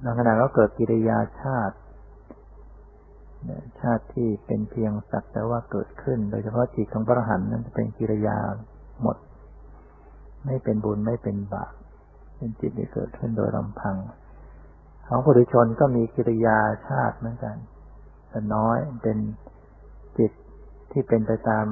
[0.01, 1.75] ในขณะก็เกิดกิริยาชาติ
[3.81, 8.37] ชาติที่เป็นเพียงสักแต่ว่าเกิดขึ้น โดยเฉพาะจิตของพระหันนั้นจะเป็นกิริยา
[9.01, 9.17] หมด
[10.45, 11.73] ไม่เป็นบุญไม่เป็นบาป
[12.37, 13.95] เป็นจิตที่เกิดขึ้นโดยลำพัง
[15.07, 17.55] ของผู้ดุชนก็มีกิริยาชาติเหมือนกัน
[18.29, 19.17] แต่น้อยเป็น
[20.17, 20.31] จิต
[20.91, 21.65] ที่เป็นไปตาม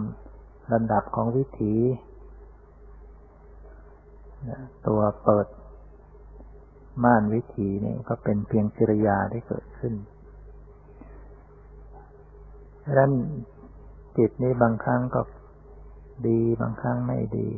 [0.74, 1.76] ลำดับของวิถี
[4.88, 5.48] ตัวเปิด
[7.04, 9.94] ม่านวิถีนี่ก็เป็นเพียงกิริยาที่เกิดขึ้น
[12.84, 13.12] ดังนั้น
[14.18, 15.22] จิตนี้บางครั้งก็
[16.28, 17.50] ดีบางครั้งไม่ดี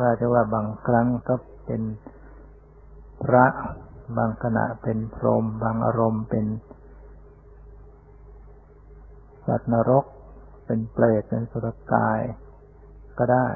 [0.00, 1.34] ว่าจะว่าบางครั้งก็
[1.66, 1.82] เป็น
[3.22, 3.46] พระ
[4.16, 6.46] บางขณะเป็นพรหมบางอารมณ์เป็น
[9.46, 10.04] สัตว์นรก
[10.66, 12.20] เป็นเปรตเป็นสุรกาย
[13.18, 13.48] ก็ได้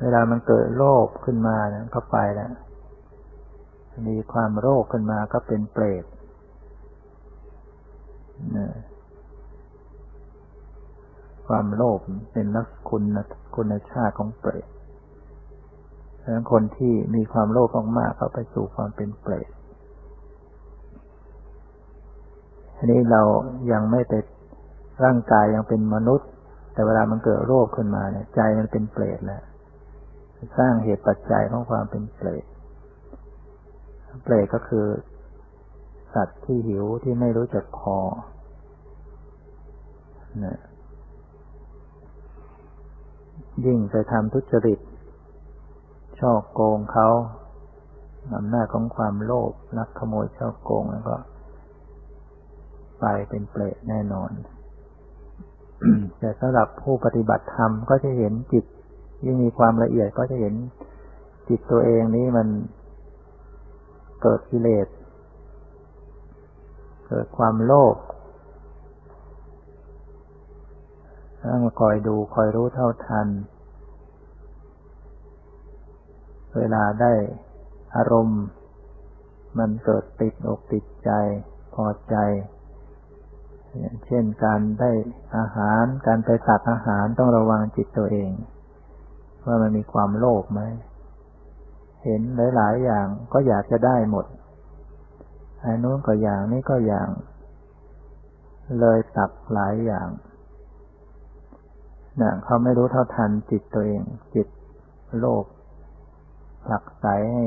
[0.00, 2.52] เวลามันเกิดโรคขึ้นมาเนี่ยก็ไปแล้ว
[4.08, 6.04] มีความโรคขึ้นมาก็เป็นเปรต
[11.48, 11.98] ความโลภ
[12.32, 13.02] เป็นลักคุณ
[13.54, 14.68] คุณชาติของเปรต
[16.24, 17.68] ดังนั้นคนที่มีความโลภ
[17.98, 19.50] มากๆเขาไปสู่ความเป็นเปรต
[22.76, 23.22] อันนี้เรา
[23.72, 24.14] ยังไม่ไป
[25.04, 26.28] ร่างกายยังเป็นมนุษย์
[26.72, 29.42] แต่เวลามันเกิดโรคขึ้นมาเนี่ยใจมันเป็นเปรตแล้ว
[30.58, 32.44] สร้างเหตุปัจจัยของความเป็นเปรต
[34.22, 34.86] เปรตก็คือ
[36.14, 37.98] สัตว์ที่หิวที่ไม่รู้จักพอ
[40.44, 40.58] นะ
[43.66, 44.78] ยิ่งไปทำทุจริต
[46.18, 47.08] ช่อโกงเขา
[48.36, 51.16] อำนาจของความโลภนักขโมยช่อโกงแล้วก็
[53.00, 54.30] ไปเป็นเปรตแน่นอน
[56.18, 58.64] แต่สำหรับผู้ปฏิบัติธรรมก็จะเห็นจิต
[59.24, 60.54] ยิ่งมีความละเอียดก็จะเห็น
[61.48, 62.48] จิตตัวเองนี้มัน
[64.22, 64.88] เกิดกิเลส
[67.08, 67.96] เกิดความโลภ
[71.40, 73.26] ต้องคอยดูคอยรู้เท่าทัน
[76.56, 77.12] เวลาได้
[77.96, 78.42] อารมณ์
[79.58, 81.10] มันเกิดติดอกติดใจ
[81.74, 82.16] พอใจ
[84.06, 84.90] เช่นการได้
[85.36, 88.32] อาหารการไปตักอาหารต้องระวังจิตตัวเอง
[89.46, 90.60] ว่ามันมีความโลภไหม
[92.04, 92.20] เห็น
[92.56, 94.26] หลาย ๆ อย่างก็อยากจะได้หมด
[95.60, 97.08] ไอ้นู้นก็อย่างนี้ก็อย่าง
[98.80, 100.08] เลยตักหลายอย่าง
[102.20, 104.02] นะเขาไม่รู้เท่าทันจิตตัวเอง
[104.34, 104.46] จิต
[105.18, 105.44] โลภ
[106.64, 107.46] ผลักไสให้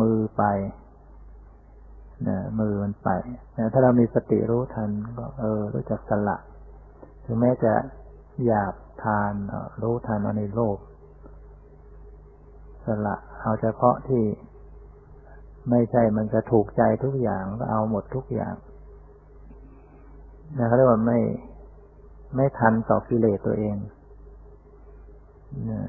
[0.00, 0.44] มือไป
[2.28, 3.10] นะมือมันไป
[3.58, 6.36] นะถ้าเรามีสติรู้ทัน ก็เออ รู้จักสละ
[7.24, 7.72] ถึงแม้จะ
[8.46, 9.32] อยากทาน
[9.82, 10.78] รู้ทันในโลก
[12.86, 14.24] สละ เอาเฉพาะที่
[15.70, 18.54] ไม่ใช่มันจะถูกใจทุกอย่างก็เอาหมดทุกอย่าง
[20.58, 21.18] นะเขาเรียกว่าไม่
[22.36, 23.76] ไม่ทันต่อกิเลสตัวเอง
[25.70, 25.80] นะ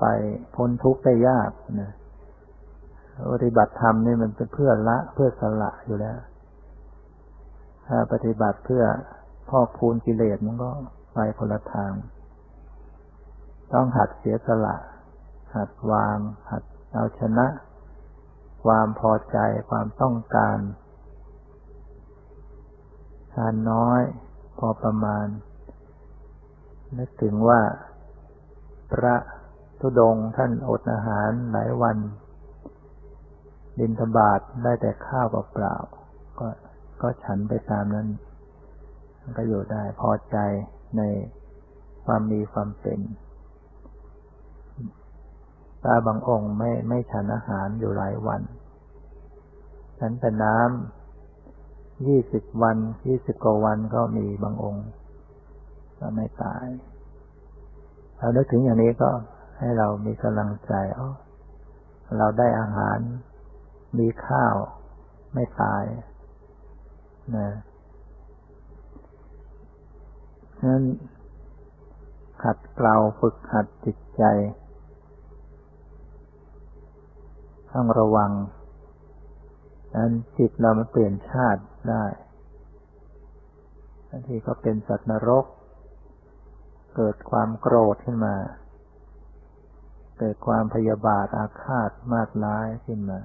[0.00, 0.04] ไป
[0.54, 1.50] พ้นทุกข์ได้ยาก
[1.82, 1.92] นะ
[3.32, 6.18] ปฏิบัติธรรมนี่มันเป็นเพื่อละเพื่อสละอยู่แล้ว
[7.86, 8.84] ถ้าปฏิบัติเพื่อ
[9.48, 10.70] พอกพูนกิเลสมันก็
[11.14, 11.92] ไปคนละทาง
[13.72, 14.76] ต้องหัดเสียสละ
[15.56, 16.16] หัดวาง
[16.50, 16.62] หัด
[16.94, 17.46] เอาชนะ
[18.64, 19.38] ความพอใจ
[19.70, 20.58] ความต้องการ
[23.34, 24.00] ทานน้อย
[24.58, 25.26] พอประมาณ
[26.98, 27.60] นึกถึงว่า
[28.92, 29.14] พระ
[29.80, 31.96] ทุดงท่านอดอาหารหลายวัน
[33.78, 35.76] บินทบาทได้แต่ข้าวเปล่า
[36.38, 36.46] ก็
[37.02, 38.08] ก็ฉันไปตามนั้น
[39.36, 40.36] ก็อยู่ได้พอใจ
[40.96, 41.02] ใน
[42.04, 43.00] ความมีความเป็น
[45.84, 48.42] ตาบางองค์ไม่ไม่ฉันอาหารอยู่หลายวัน
[49.98, 52.76] ฉันแต่น้ำยี่สิบวัน
[53.08, 54.86] ยี่สิบกว่าวันก็มีบางองค์
[56.00, 56.66] ก็ไม่ตาย
[58.18, 59.10] เรานึกถึงอย่างนี้ก็
[59.58, 61.08] ให้เรามีกำลังใจอ๋อ
[62.18, 62.98] เราได้อาหาร
[63.98, 64.54] มีข้าว
[65.32, 65.84] ไม่ตาย
[67.36, 67.50] นะ
[70.64, 70.82] นั้น
[72.42, 74.24] ขัดเกลาฝึกหัดจิตใจ
[77.72, 78.32] ต้องระวัง
[79.94, 82.04] นั้นจิตเรามันเปลี่ยนชาติได้
[84.08, 85.44] บางทีก็เป็นสัตว์นรก
[86.96, 88.36] เกิดความโกรธขึ้นมา
[90.18, 93.20] เกิดความพยาบาทอาฆาตมากร้ายขึ้นมา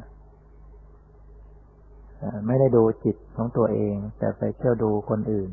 [2.47, 5.51] ไม่ได้ดูจิตของตัวเอง แต่ไปเที่ยวดูคนอื่น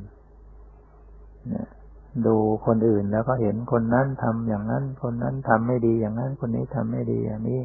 [2.26, 2.36] ดู
[2.66, 7.61] คนอื่นแล้วก็เห็นคนนั้นทำอย่างนั้น คนนั้นทำไม่ดีอย่างนั้น คนนี้ทำไม่ดีอย่างนี้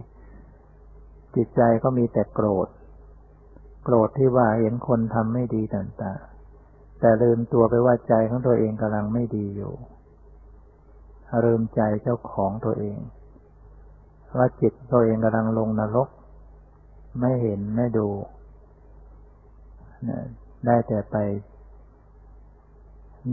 [1.35, 2.67] จิตใจก็มีแต่โกรธ
[3.83, 9.73] โกรธที่ว่าเห็นคนทำไม่ดีต่างๆ แต่ลืมตัวไปว่าใจของตัวเองกำลังไม่ดีอยู่
[11.45, 12.97] ลืมใจเจ้าของตัวเอง
[14.37, 16.09] ว่าจิตตัวเองกำลังลงนรก
[17.19, 18.07] ไม่เห็นไม่ดู
[20.65, 21.15] ได้แต่ไป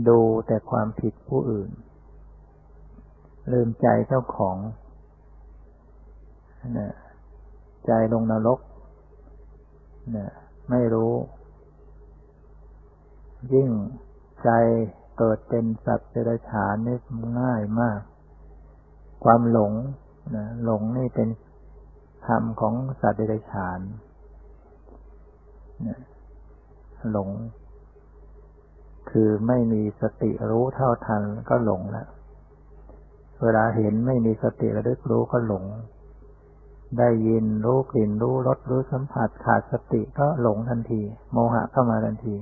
[0.07, 1.69] ดูแต่ความผิดผู้อื่น
[3.51, 4.57] ลืมใจเจ้าของ
[7.87, 8.59] ใจลงนรก
[10.69, 11.13] ไม่รู้
[13.53, 13.69] ยิ่ง
[14.43, 14.49] ใจ
[15.17, 16.97] เกิดเป็นสัตว์เดรัจฉานนี่
[17.39, 17.99] ง่ายมาก
[19.23, 19.73] ความหลง
[20.35, 21.29] นะหลงนี่เป็น
[22.27, 23.79] ธรรมของสัตว์เดรัจฉาน
[25.87, 25.99] นะ
[27.11, 27.29] หลง
[29.09, 32.07] คือไม่มีสติรู้เท่าทันก็หลงแล้ว
[33.43, 35.65] เวลาเห็นไม่มีสติระลึกรู้ก็หลง
[36.99, 41.01] ได้ยินรู้กลิ่นรู้รสรู้สัมผัสขาดสติก็หลงทันที
[41.31, 42.35] โมหะเข้ามาทันที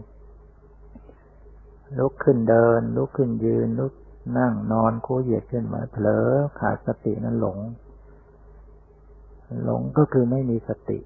[2.00, 3.94] ลุกขึ้นเดิน ลุกขึ้นยืน ลุก
[4.38, 6.28] นั่งนอนคู่เหยียดขึ้นมาเผลอ
[6.60, 7.58] ขาดสตินั้นหลง
[9.66, 11.00] หลงก็คือไม่มีสติ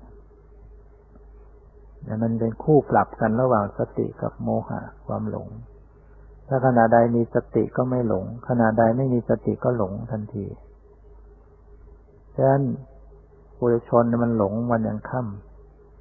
[2.04, 5.48] แต่มันเป็นคู่ปรับกันระหว่างสติกับโมหะความหลง
[6.48, 10.46] ถ้าขณะใดมีสติก็ไม่หลง ขณะใดไม่มีสติก็หลงทันที
[12.36, 12.64] ฉะนั้น
[13.58, 15.22] ปุถุชนมันหลงวันยังค่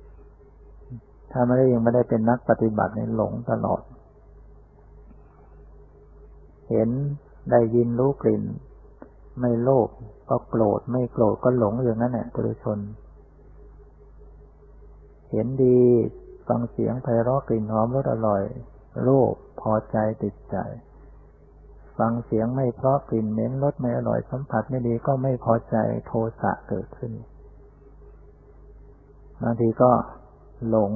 [0.06, 3.80] ำถ้าไม่ได้ยังไม่ได้เป็นนักปฏิบัติในหลงตลอด
[6.72, 6.90] เห็น
[7.50, 8.42] ได้ยินรู้กลิ่น
[9.40, 9.88] ไม่โลภ
[10.28, 12.78] ก็โกรธไม่โกรธก็หลงอย่างนั้นแหละปุถุชน
[15.30, 15.80] เห็นดี
[16.48, 18.42] ฟังเสียงไพเราะกลิ่นหอมรสอร่อย
[19.02, 20.56] โลภพอใจติดใจ
[21.98, 27.12] ฟังเสียงไม่เพราะกลิ่นเหม็นรสไม่อร่อยสัมผัสไม่ดีก็ไม่พอใจโทสะเกิดขึ้น
[29.42, 29.90] บางทีก็
[30.68, 30.92] หลง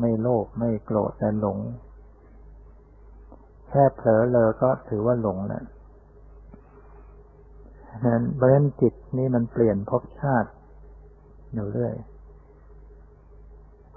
[0.00, 1.58] ไม่โลภไม่โกรธแต่หลง
[3.74, 5.64] ค่เผลอเลยก็ถือว่าหลงแล้ว
[8.06, 10.50] นั้นเพราะฉะนั้นจิตนี่มันเปลี่ยนภพชาติ
[11.54, 11.94] อยู่เรื่อย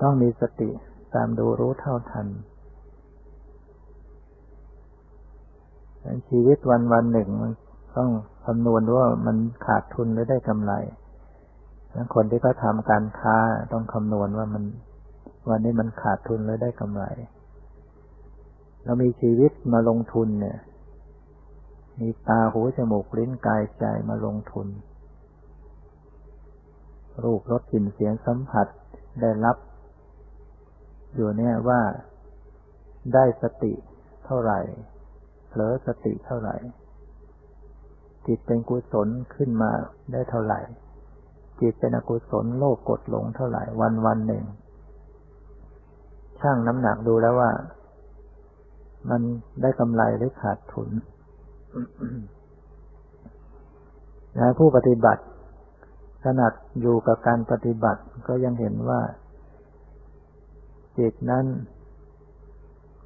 [0.01, 0.69] ต้องมีสติ
[1.15, 2.27] ตามดูรู้เท่าทัน
[6.29, 7.51] ชีวิตวันวันหนึ่งมัน
[7.97, 8.09] ต้อง
[8.45, 10.73] คำนวณว่ามันขาดทุนหรือได้กำไร
[12.15, 13.35] คนที่เขาทำการค้า
[13.73, 14.63] ต้องคำนวณว่ามัน
[15.49, 17.03] วันนี้มันขาดทุนหรือได้กำไร
[18.87, 20.57] เรามีชีวิตมาลงทุนเนี่ย
[21.99, 24.67] มีตาหูจมูกลิ้นกายใจมาลงทุน
[27.23, 28.67] รูปรสกลิ่นเสียงสัมผัส
[29.21, 29.57] ได้รับ
[31.15, 31.81] อยู่เนี่ยว่า
[33.13, 33.73] ได้สติ
[34.25, 34.59] เท่าไหร่
[35.47, 36.55] เผลอสติเท่าไหร่
[38.27, 39.71] จิตเป็นกุศลขึ้นมา
[40.11, 40.59] ได้เท่าไหร่
[41.59, 44.43] จิตเป็นอกุศลโลภกดหลงเท่าไหร่วันวันหนึ่ง
[46.39, 47.51] ช่างน้ำหนักดูแล้วว่า
[49.09, 49.21] มัน
[49.61, 50.89] ได้กำไรหรือขาดทุน
[54.37, 55.23] นะผู้ปฏิบัติ
[56.25, 59.01] ขนาดอยู่กับการปฏิบัติก็ยังเห็นว่า
[60.97, 61.45] จิตนั้น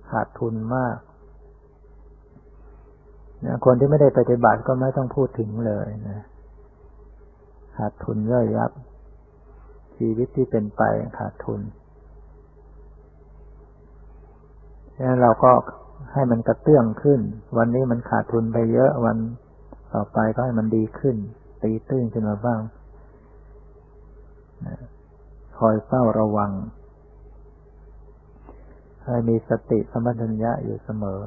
[0.10, 0.98] ขาดทุนมาก
[3.46, 6.20] นะคนที่ไม่ได้ปฏิบัติก็ไม่ต้องพูดถึงเลยนะ
[7.78, 8.72] ขาดทุนย่อยยับ
[9.98, 10.82] ชีวิตที่เป็นไป
[11.20, 11.62] ขาดทุน
[14.96, 15.52] ดังนั้นเราก็
[16.14, 17.22] ให้มันกระเตื้องขึ้น
[17.58, 19.18] วันนี้มันขาดทุนไปเยอะวัน
[19.94, 21.16] ต่อไปก็ให้มันดีขึ้น
[21.64, 22.60] ตีตื้นขึ้นมาบ้าง
[25.58, 26.52] คอยเฝ้าระวัง
[29.06, 31.22] ให้มีสติสมัชัญญะอยู่เสมอ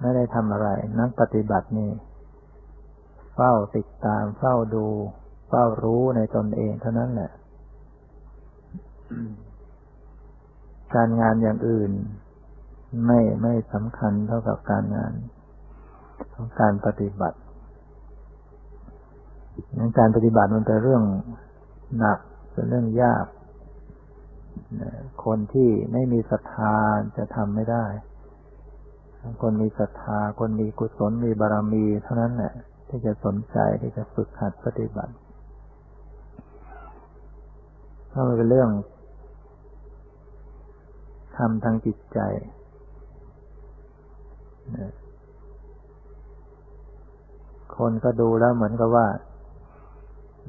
[0.00, 1.90] ไม่ได้ทำอะไร นักปฏิบัตินี่
[3.34, 4.86] เฝ้าติดตาม เฝ้าดู
[5.48, 7.30] เฝ้ารู้ในตนเองเท่านั้นแหละ
[10.94, 11.92] การงานอย่างอื่น
[13.06, 15.12] ไม่ไม่สำคัญเท่ากับการงาน
[16.34, 17.38] ของการปฏิบัติ
[19.98, 21.04] การปฏิบัติมันเป็นเรื่อง
[21.98, 22.18] หนัก
[22.52, 23.26] เป็นเรื่องยาก
[25.24, 26.74] คนที่ไม่มีศรัทธา
[27.16, 27.84] จะทำไม่ได้
[29.42, 32.54] คนมีศรัทธา คนมีกุศลมีบารมี เท่านั้นแหละ
[32.88, 35.14] ที่จะสนใจที่จะฝึกหัดปฏิบัติ
[38.08, 38.70] เพราะมันเป็นเรื่อง
[41.38, 42.20] ทำทางจิตใจ
[47.76, 49.06] คนก็ดูแล้วเหมือนกับว่า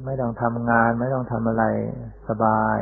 [0.05, 1.63] ไม่ต้องทำงาน ไม่ต้องทำอะไร
[2.27, 2.79] สบาย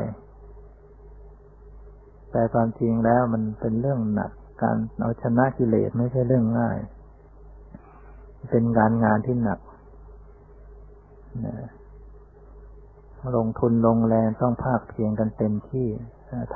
[2.31, 4.31] แต่ความจริงแล้วมันเป็นเรื่องหนัก
[4.61, 6.77] การเอาชนะกิเลสไม่ใช่เรื่องง่าย
[8.49, 9.59] เป็นการงานที่หนัก
[13.37, 15.87] ลงทุนลงแรงต้องภาคเพียงกันเต็มที่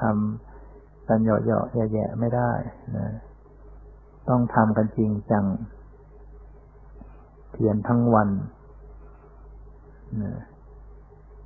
[0.02, 0.51] ทำ
[1.08, 2.52] กันเหยาะๆแย่ๆไม่ได้
[2.98, 3.08] นะ
[4.30, 5.46] ต้องทำกันจริงจัง
[7.52, 8.30] เพียรทั้งวัน
[10.22, 10.34] นะ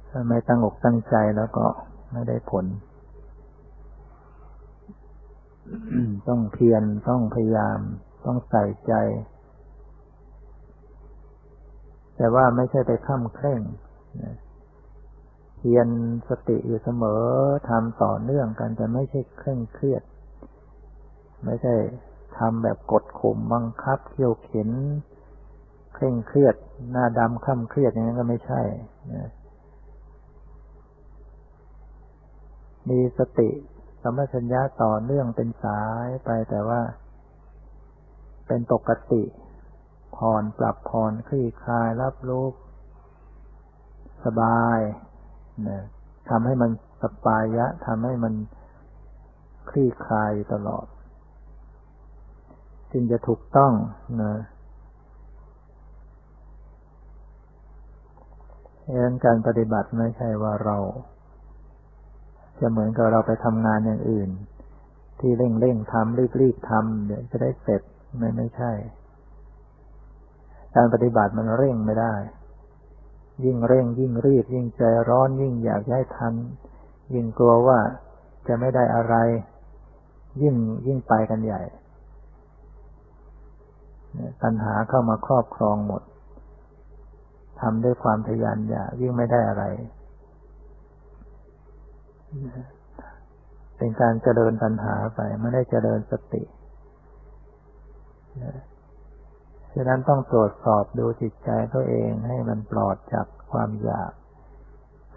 [0.09, 1.65] ถ้าไม่ตั้งอกตั้งใจแล้วก็
[2.11, 2.65] ไม่ได้ผล
[6.27, 7.79] ต้องเพียรต้องพยายาม
[8.25, 8.93] ต้องใส่ใจ
[12.17, 13.61] แต่ว่าไม่ใช่ไปข้ามเคร่ง
[14.19, 15.89] เพียร
[16.29, 17.23] สติอยู่เสมอ
[17.69, 20.03] ทำต่อเนื่องกันแต่ไม่ใช่เคร่งเครียด
[21.45, 21.73] ไม่ใช่
[22.37, 24.69] ทำแบบกดข่มบังคับเขี่ยวเข็น
[25.93, 26.55] เคร่งเครียด
[26.91, 28.61] หน้าดำข้ามเครียดอย่างนั้นก็ไม่ใช่
[32.89, 33.49] มีสติ
[34.01, 36.81] สัมปชัญญะต่อเนื่องเป็นสายไปแต่ว่า
[38.47, 39.23] เป็นปกติ
[40.17, 42.45] ผ่อนปรับผ่อนคลี่คลายรับรู้
[44.25, 44.79] สบาย
[45.67, 45.79] นะ
[46.29, 48.33] ทำให้มันสปายะทำให้มัน
[49.69, 50.85] คลี่คลายตลอด
[52.91, 53.73] จึงจะถูกต้อง
[54.23, 54.35] นะ
[58.87, 60.77] ดังนั้นการปฏิบัติไม่ใช่ว่าเรา
[62.59, 64.29] จะเหมือนกับเราไปทำงานอย่างอื่น
[65.19, 67.81] ที่เร่งเร่งทำรีบรีบทำเดี๋ยวจะได้เสร็จ
[68.17, 68.71] ไม่ไม่ใช่
[70.75, 72.13] การปฏิบัติมันเร่งไม่ได้
[73.43, 76.33] ยิ่งเร่งยิ่งรีบ ยิ่งใจร้อนยิ่งอยากให้ทัน
[77.13, 77.79] ยิ่งกลัวว่า
[78.47, 79.15] จะไม่ได้อะไร
[80.41, 80.55] ยิ่ง
[80.87, 81.61] ยิ่งไปกันใหญ่
[84.41, 86.03] ปัญหาเข้ามาครอบครองหมด
[87.61, 89.63] ทำด้วยความทยานอยากยิ่งไม่ได้อะไร
[93.77, 96.43] เป็นการเจริญปัญหาไปไม่ได้เจริญสติ
[99.75, 104.11] ฉะนั้นต้องตรวจสอบดูจิตใจตัวเองให้มันปลอดจากความอยาก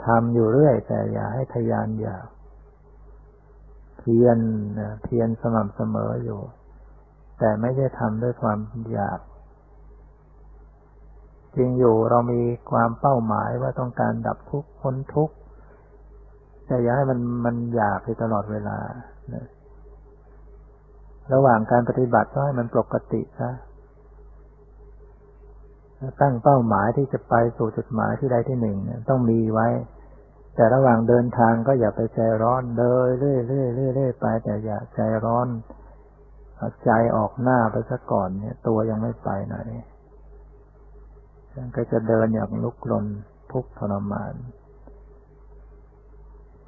[0.06, 2.26] ทำอยู่เรื่อย แต่อย่าให้ทยานอยาก
[3.98, 4.38] เพียร
[5.04, 6.40] เพียรสม่ำเสมออยู่
[7.38, 8.58] แต่ไม่ได้ทำด้วยความ
[8.92, 9.20] อยาก
[11.56, 12.40] จริงอยู่เรามี
[12.70, 15.34] ความเป้าหมายว่าต้องการดับทุกข์พ้นทุกข์
[16.66, 18.78] แต่อย่าให้มันมันหยาบไปตลอดเวลา
[19.34, 19.46] นะ
[21.32, 23.50] ระหว่างการปฏิบัติก็ให้มันปกติซะ
[26.20, 28.78] ตั้งเป้าหมายที่จะไปสู่จุดหมายที่ใดที่หนึ่ง
[29.08, 29.68] ต้องมีไว้
[30.54, 33.36] แต่ระหว่างเดินทางก็อย่าไปใจร้อนเดินเรื่อ
[33.90, 35.48] ยๆเรื่อยๆไป แต่อย่าใจร้อน
[36.84, 39.56] ใจออกหน้าไปซะก่อนเนี่ย ตัวยังไม่ไปไหน
[41.76, 43.06] ก็จะเดินอย่างลุกลน
[43.52, 44.34] ทุกทรมาน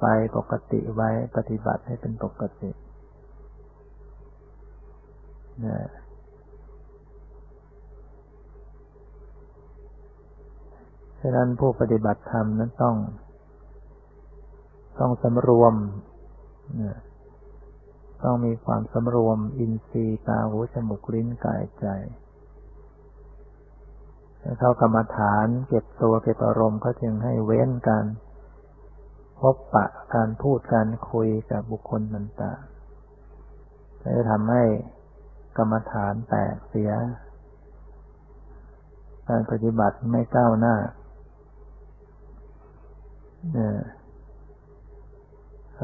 [0.01, 0.05] ไป
[0.37, 2.71] ปกติไว้ปฏิบัติให้เป็นปกติ
[5.61, 5.77] เนะ
[11.21, 12.95] ฉะนั้นผู้ปฏิบัติธรรมนั้นต้อง
[14.99, 15.73] ต้องสำรวม
[18.23, 21.87] ต้องมีความสำรวม อินทรีย์ตาหูจมูกลิ้นกายใจ
[24.59, 28.05] เข้ากรรมฐานเก็บตัวเก็บอารมณ์เขาจึงให้เว้นการ
[29.39, 34.63] พบปะการพูดการคุยกับบุคคลต่างๆจะทำให้
[35.57, 36.91] กรรมฐานแตกเสีย
[39.29, 40.75] การปฏิบัติไม่ก้าวหน้า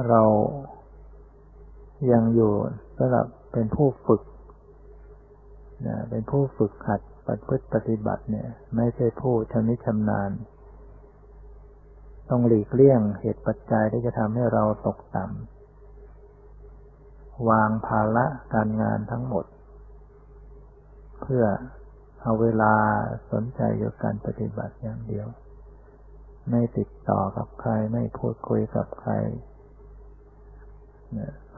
[0.09, 0.21] เรา
[2.11, 2.51] ยังอยู่
[2.97, 4.21] สำหรับเป็นผู้ฝึก
[6.09, 10.31] เป็นผู้ฝึกหัดปฏิพฤติปฏิบัติเนี่ย ไม่ใช่ผู้ชำนิชำนาญ
[12.29, 19.45] ต้องหลีกเลี่ยงเหตุปัจจัยที่จะทำให้เราตกต่ำวางภาระการงานทั้งหมด
[21.21, 21.43] เพื่อ
[22.21, 22.73] เอาเวลา
[23.31, 25.27] สนใจอยู่การปฏิบัติอย่างเดียว
[26.49, 29.11] ไม่ติดต่อกับใคร ไม่พูดคุยกับใคร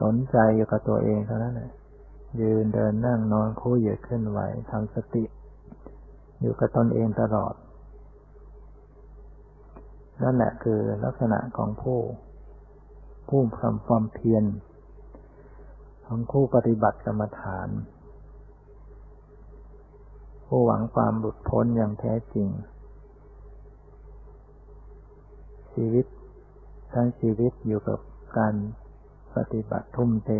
[0.00, 1.72] สนใจอยู่กับตัวเองเท่านั้นแหละ
[2.40, 5.24] ยืนเดินนั่งนอนคู่เหยียดขึ้นไหวทำสติ
[6.40, 7.54] อยู่กับตนเองตลอด
[10.22, 11.98] นั่นแหละคือลักษณะของผู้
[13.28, 14.44] ผู้ทำความเพียร
[16.06, 17.68] ของผู้ปฏิบัติกรรมฐาน
[20.46, 22.48] ผู้หวังความหลุดพ้นอย่างแท้จริง
[25.74, 26.06] ชีวิต
[26.94, 27.98] ทั้งชีวิตอยู่กับ
[28.38, 28.54] การ
[29.36, 30.30] ปฏิบัติทุ่มเท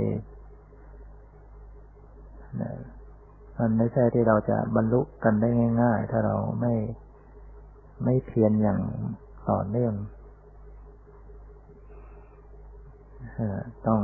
[3.59, 5.49] มันไม่ใช่ที่เราจะบรรลุกันได้
[5.83, 6.75] ง่าย ๆ ถ้าเราไม่
[8.05, 8.81] ไม่เพียรอย่าง
[9.51, 9.95] ต่อเนื่อง
[13.87, 14.01] ต้อง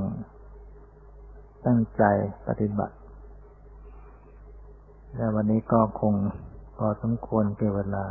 [1.66, 2.04] ตั้งใจ
[2.48, 2.96] ปฏิบัติ
[5.16, 6.14] และวันนี้ก็คง
[6.76, 8.06] พอสมควรเกี่เวลา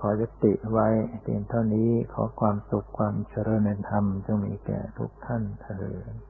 [0.00, 0.88] ขอยุติไว้
[1.22, 6.27] เพียงเท่านี้ขอความสุขความเจริญในธรรมจงมีแก่ทุกท่านเถิด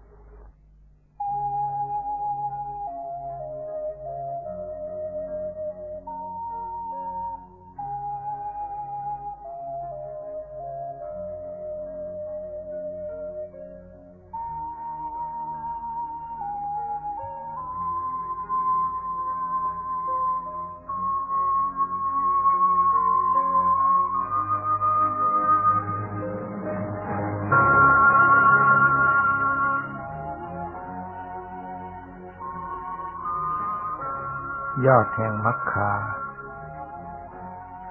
[35.04, 35.90] ดแห่งมรรคา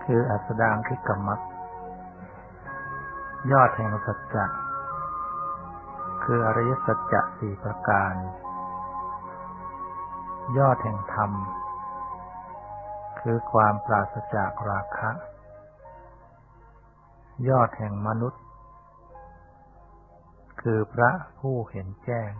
[0.03, 1.41] คืออัสดางคิกมัค
[3.51, 4.45] ยอดแห่งสัจจะ
[6.23, 8.13] คืออริยสัจจะสี่ประการ
[10.57, 11.31] ยอดแห่งธรรม
[13.19, 15.11] คือความปราศจากราคะ
[17.49, 18.43] ยอดแห่งมนุษย์
[20.61, 22.31] คือพระผู้เห็นแจ้ง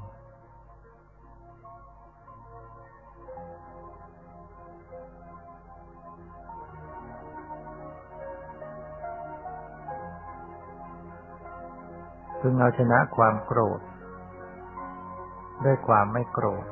[12.42, 13.80] พึงเอาชนะความโกรธ
[15.66, 16.66] ด้วยความไม่โกรธ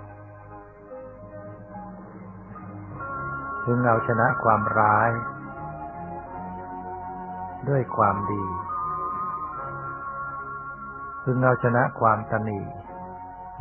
[3.64, 5.12] พึงเอาชนะความร้าย
[7.70, 8.46] ด้วยความดี
[11.24, 12.62] พึงเอาชนะความตนี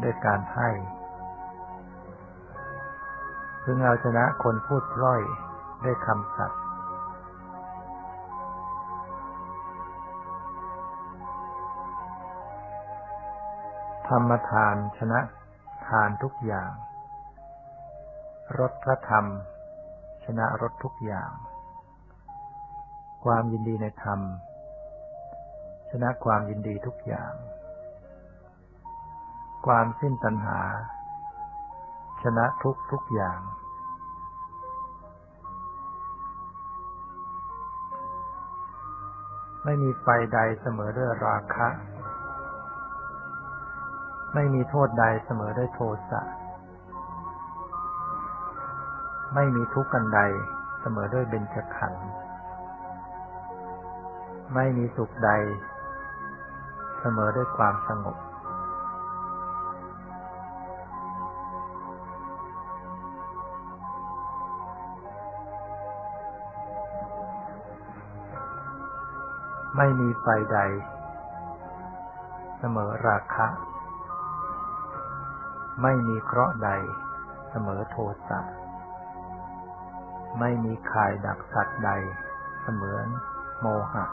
[0.03, 0.71] ด้วยการให้
[3.65, 5.21] พึงเอาชนะคนพูดพร่อย
[5.85, 6.64] ด้วยคำสัตย์
[14.09, 15.21] ธรรมทานชนะ
[15.87, 16.71] ทานทุกอย่าง
[18.59, 19.27] รสพระธรรม
[20.25, 21.31] ชนะรสทุกอย่าง
[23.25, 24.21] ความยินดีในธรรม
[25.91, 27.33] ชนะความยินดีทุกอย่าง
[29.67, 30.61] ความสิ้นตัณหา
[32.23, 33.41] ชนะทุกทุกอย่าง
[39.65, 41.69] ไม่มีไฟใดเสมอด้วยราคะ
[44.35, 45.81] ไม่มีโทษใดเสมอด้วยโท
[46.11, 46.21] สะ
[49.35, 50.21] ไม่มีทุกข์ันใด
[50.81, 52.07] เสมอด้วยเบญจขันธ์
[54.55, 55.31] ไม่มีสุขใด
[57.01, 58.17] เสมอด้วยความสงบ
[69.77, 70.59] ไม่มีไฟใด
[72.59, 73.74] เสมอราคะ
[75.83, 76.71] ไม่มีเคราะห์ใด
[77.51, 77.97] เสมอโท
[78.29, 78.41] สะ
[80.41, 81.91] ไม่มีข่ายดักสัตว์ใด
[82.63, 83.07] เสมือน
[83.61, 84.05] โมหะ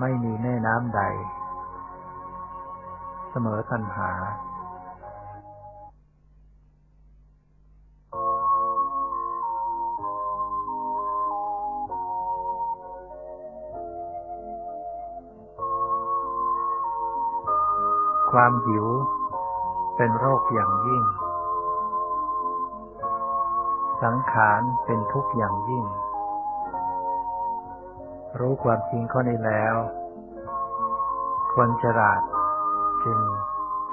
[0.00, 1.02] ไม่มีแม่น้ำใด
[3.30, 4.10] เสมอตัณหา
[18.32, 18.86] ความหิว
[20.00, 21.04] เป็นโรคอย่างยิ่ง
[24.02, 25.84] สังขารเป็นทุกข์อย่างยิ่ง
[28.40, 29.74] รู้ความจริงข้อนี้แล้ว
[31.54, 32.20] คนฉลาด
[33.04, 33.18] จึง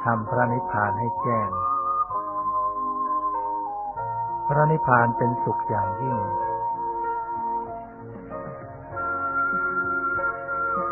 [0.03, 1.49] ทำพระนิพพานให้แจ้ง
[4.47, 6.17] พระนิพพานเป็นสุขอย่างยิ่ง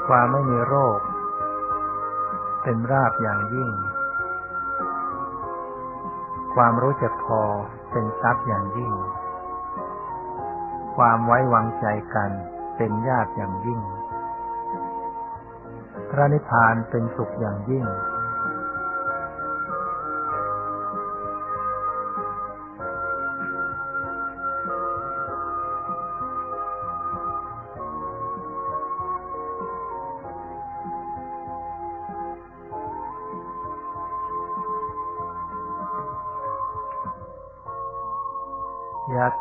[0.07, 0.99] ความไม่มีโรค
[2.63, 3.71] เป็นราบอย่างยิ่ง
[6.55, 7.41] ความรู้จักพอ
[7.91, 8.93] เป็นทรัพย์อย่างยิ่ง
[10.95, 11.85] ความไว้วางใจ
[12.15, 12.31] กัน
[12.77, 13.81] เป็นญาติอย่างยิ่ง
[16.09, 17.85] พระนิพพานเป็นสุขอย่างยิ่ง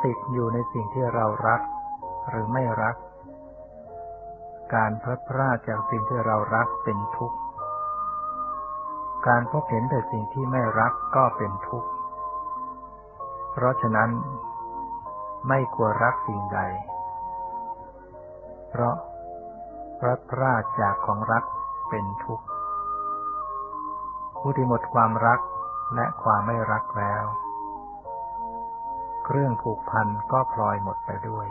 [0.04, 1.60] ติดอยู่ในสิ่งที่เรารัก
[2.28, 2.96] หรือไม่รัก
[4.74, 7.38] การพลัดพรากจากสิ่งที่เรารักเป็นทุกข์
[9.28, 11.88] การพบเห็นแต่สิ่งที่ไม่รักก็เป็นทุกข์
[13.52, 14.10] เพราะฉะนั้น
[15.48, 16.60] ไม่ควรรักสิ่งใด
[18.70, 18.94] เพราะ
[19.98, 21.44] พลัดพรากจากของรัก
[21.90, 22.44] เป็นทุกข์
[24.40, 25.40] ผู้ที่หมดความรัก
[25.94, 27.24] และความไม่รักแล้ว
[29.24, 31.46] เครื่องผูกพันก็พลอยหมดไปด้วย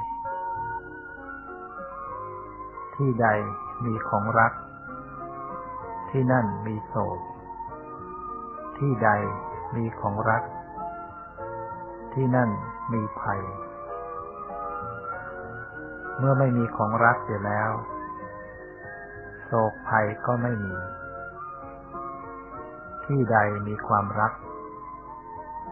[2.95, 3.27] ที่ใด
[3.85, 4.53] มีของรัก
[6.09, 7.19] ที่นั่นมีโศก
[8.77, 9.09] ที่ใด
[9.75, 10.43] มีของรัก
[12.13, 12.49] ที่นั่น
[12.93, 13.41] มีภัย
[16.17, 17.71] เมื่อไม่มีของรักเสียแล้ว
[19.45, 20.75] โศกภัยก็ไม่มี
[23.05, 24.33] ที่ใดมีความรัก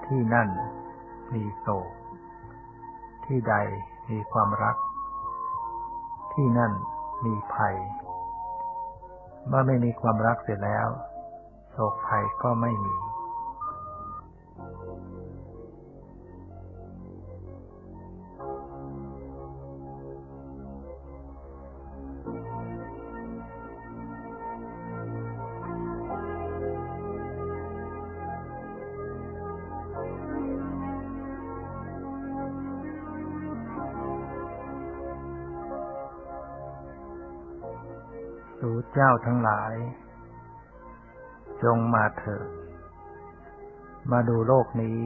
[0.05, 0.49] ที่นั่น
[1.36, 1.91] มีโศก
[3.25, 3.55] ที่ใด
[4.09, 4.75] มีความรัก
[6.34, 6.71] ที่นั่น
[7.25, 7.75] มีภัย
[9.47, 10.88] เมื่อไม่มีความรักเสร็จแล้ว
[11.71, 39.74] โศกภัยก็ไม่มีาทั้งหลาย
[41.64, 42.49] จงมาเถิด
[44.12, 44.99] มาดูโลกนี้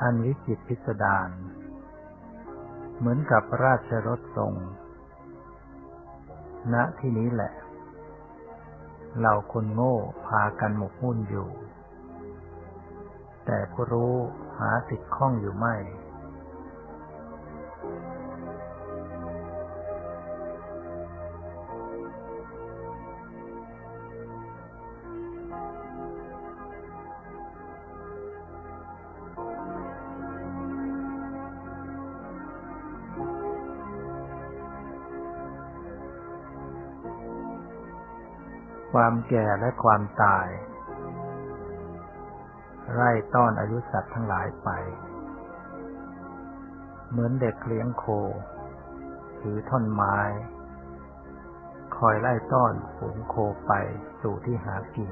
[0.00, 1.30] อันวิจิตพิสดาร
[2.98, 4.54] เหมือนกับราชรถทรง
[6.74, 7.52] ณที่นี้แหละ
[9.18, 11.48] เหล่าคนโง่พากันหมกมุ่นอยู่
[13.46, 14.14] แต่ผู้รู้
[14.58, 15.74] หาติดข้องอยู่ไม่
[38.92, 40.48] ความแก่และความตาย
[42.94, 44.68] ไล่ต้อนอายุสัตว์ทั้งหลายไป
[47.10, 48.04] เหมือนเด็กเลี้ยงโค
[49.40, 50.18] ถือท่อนไม้
[51.96, 53.34] คอยไล่ต้อนฝูงโค
[53.66, 53.72] ไป
[54.20, 55.10] สู่ที่หากิน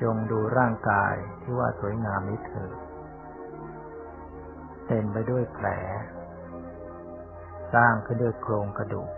[0.00, 2.76] จงดูร่างกายที่ว่าสวยงามนี้เถิด
[4.86, 5.66] เต็มไปด้วยแผล
[7.74, 9.10] สร้างขึ้นด้วยโครงกระดูก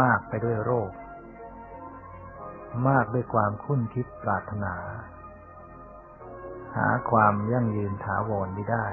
[0.00, 0.92] มากไปด้วยโรค
[2.88, 4.74] มากด้วยความคุ้นคิดปรารถนา
[6.76, 8.86] หาความยั่งยืนถาวรไม่ได้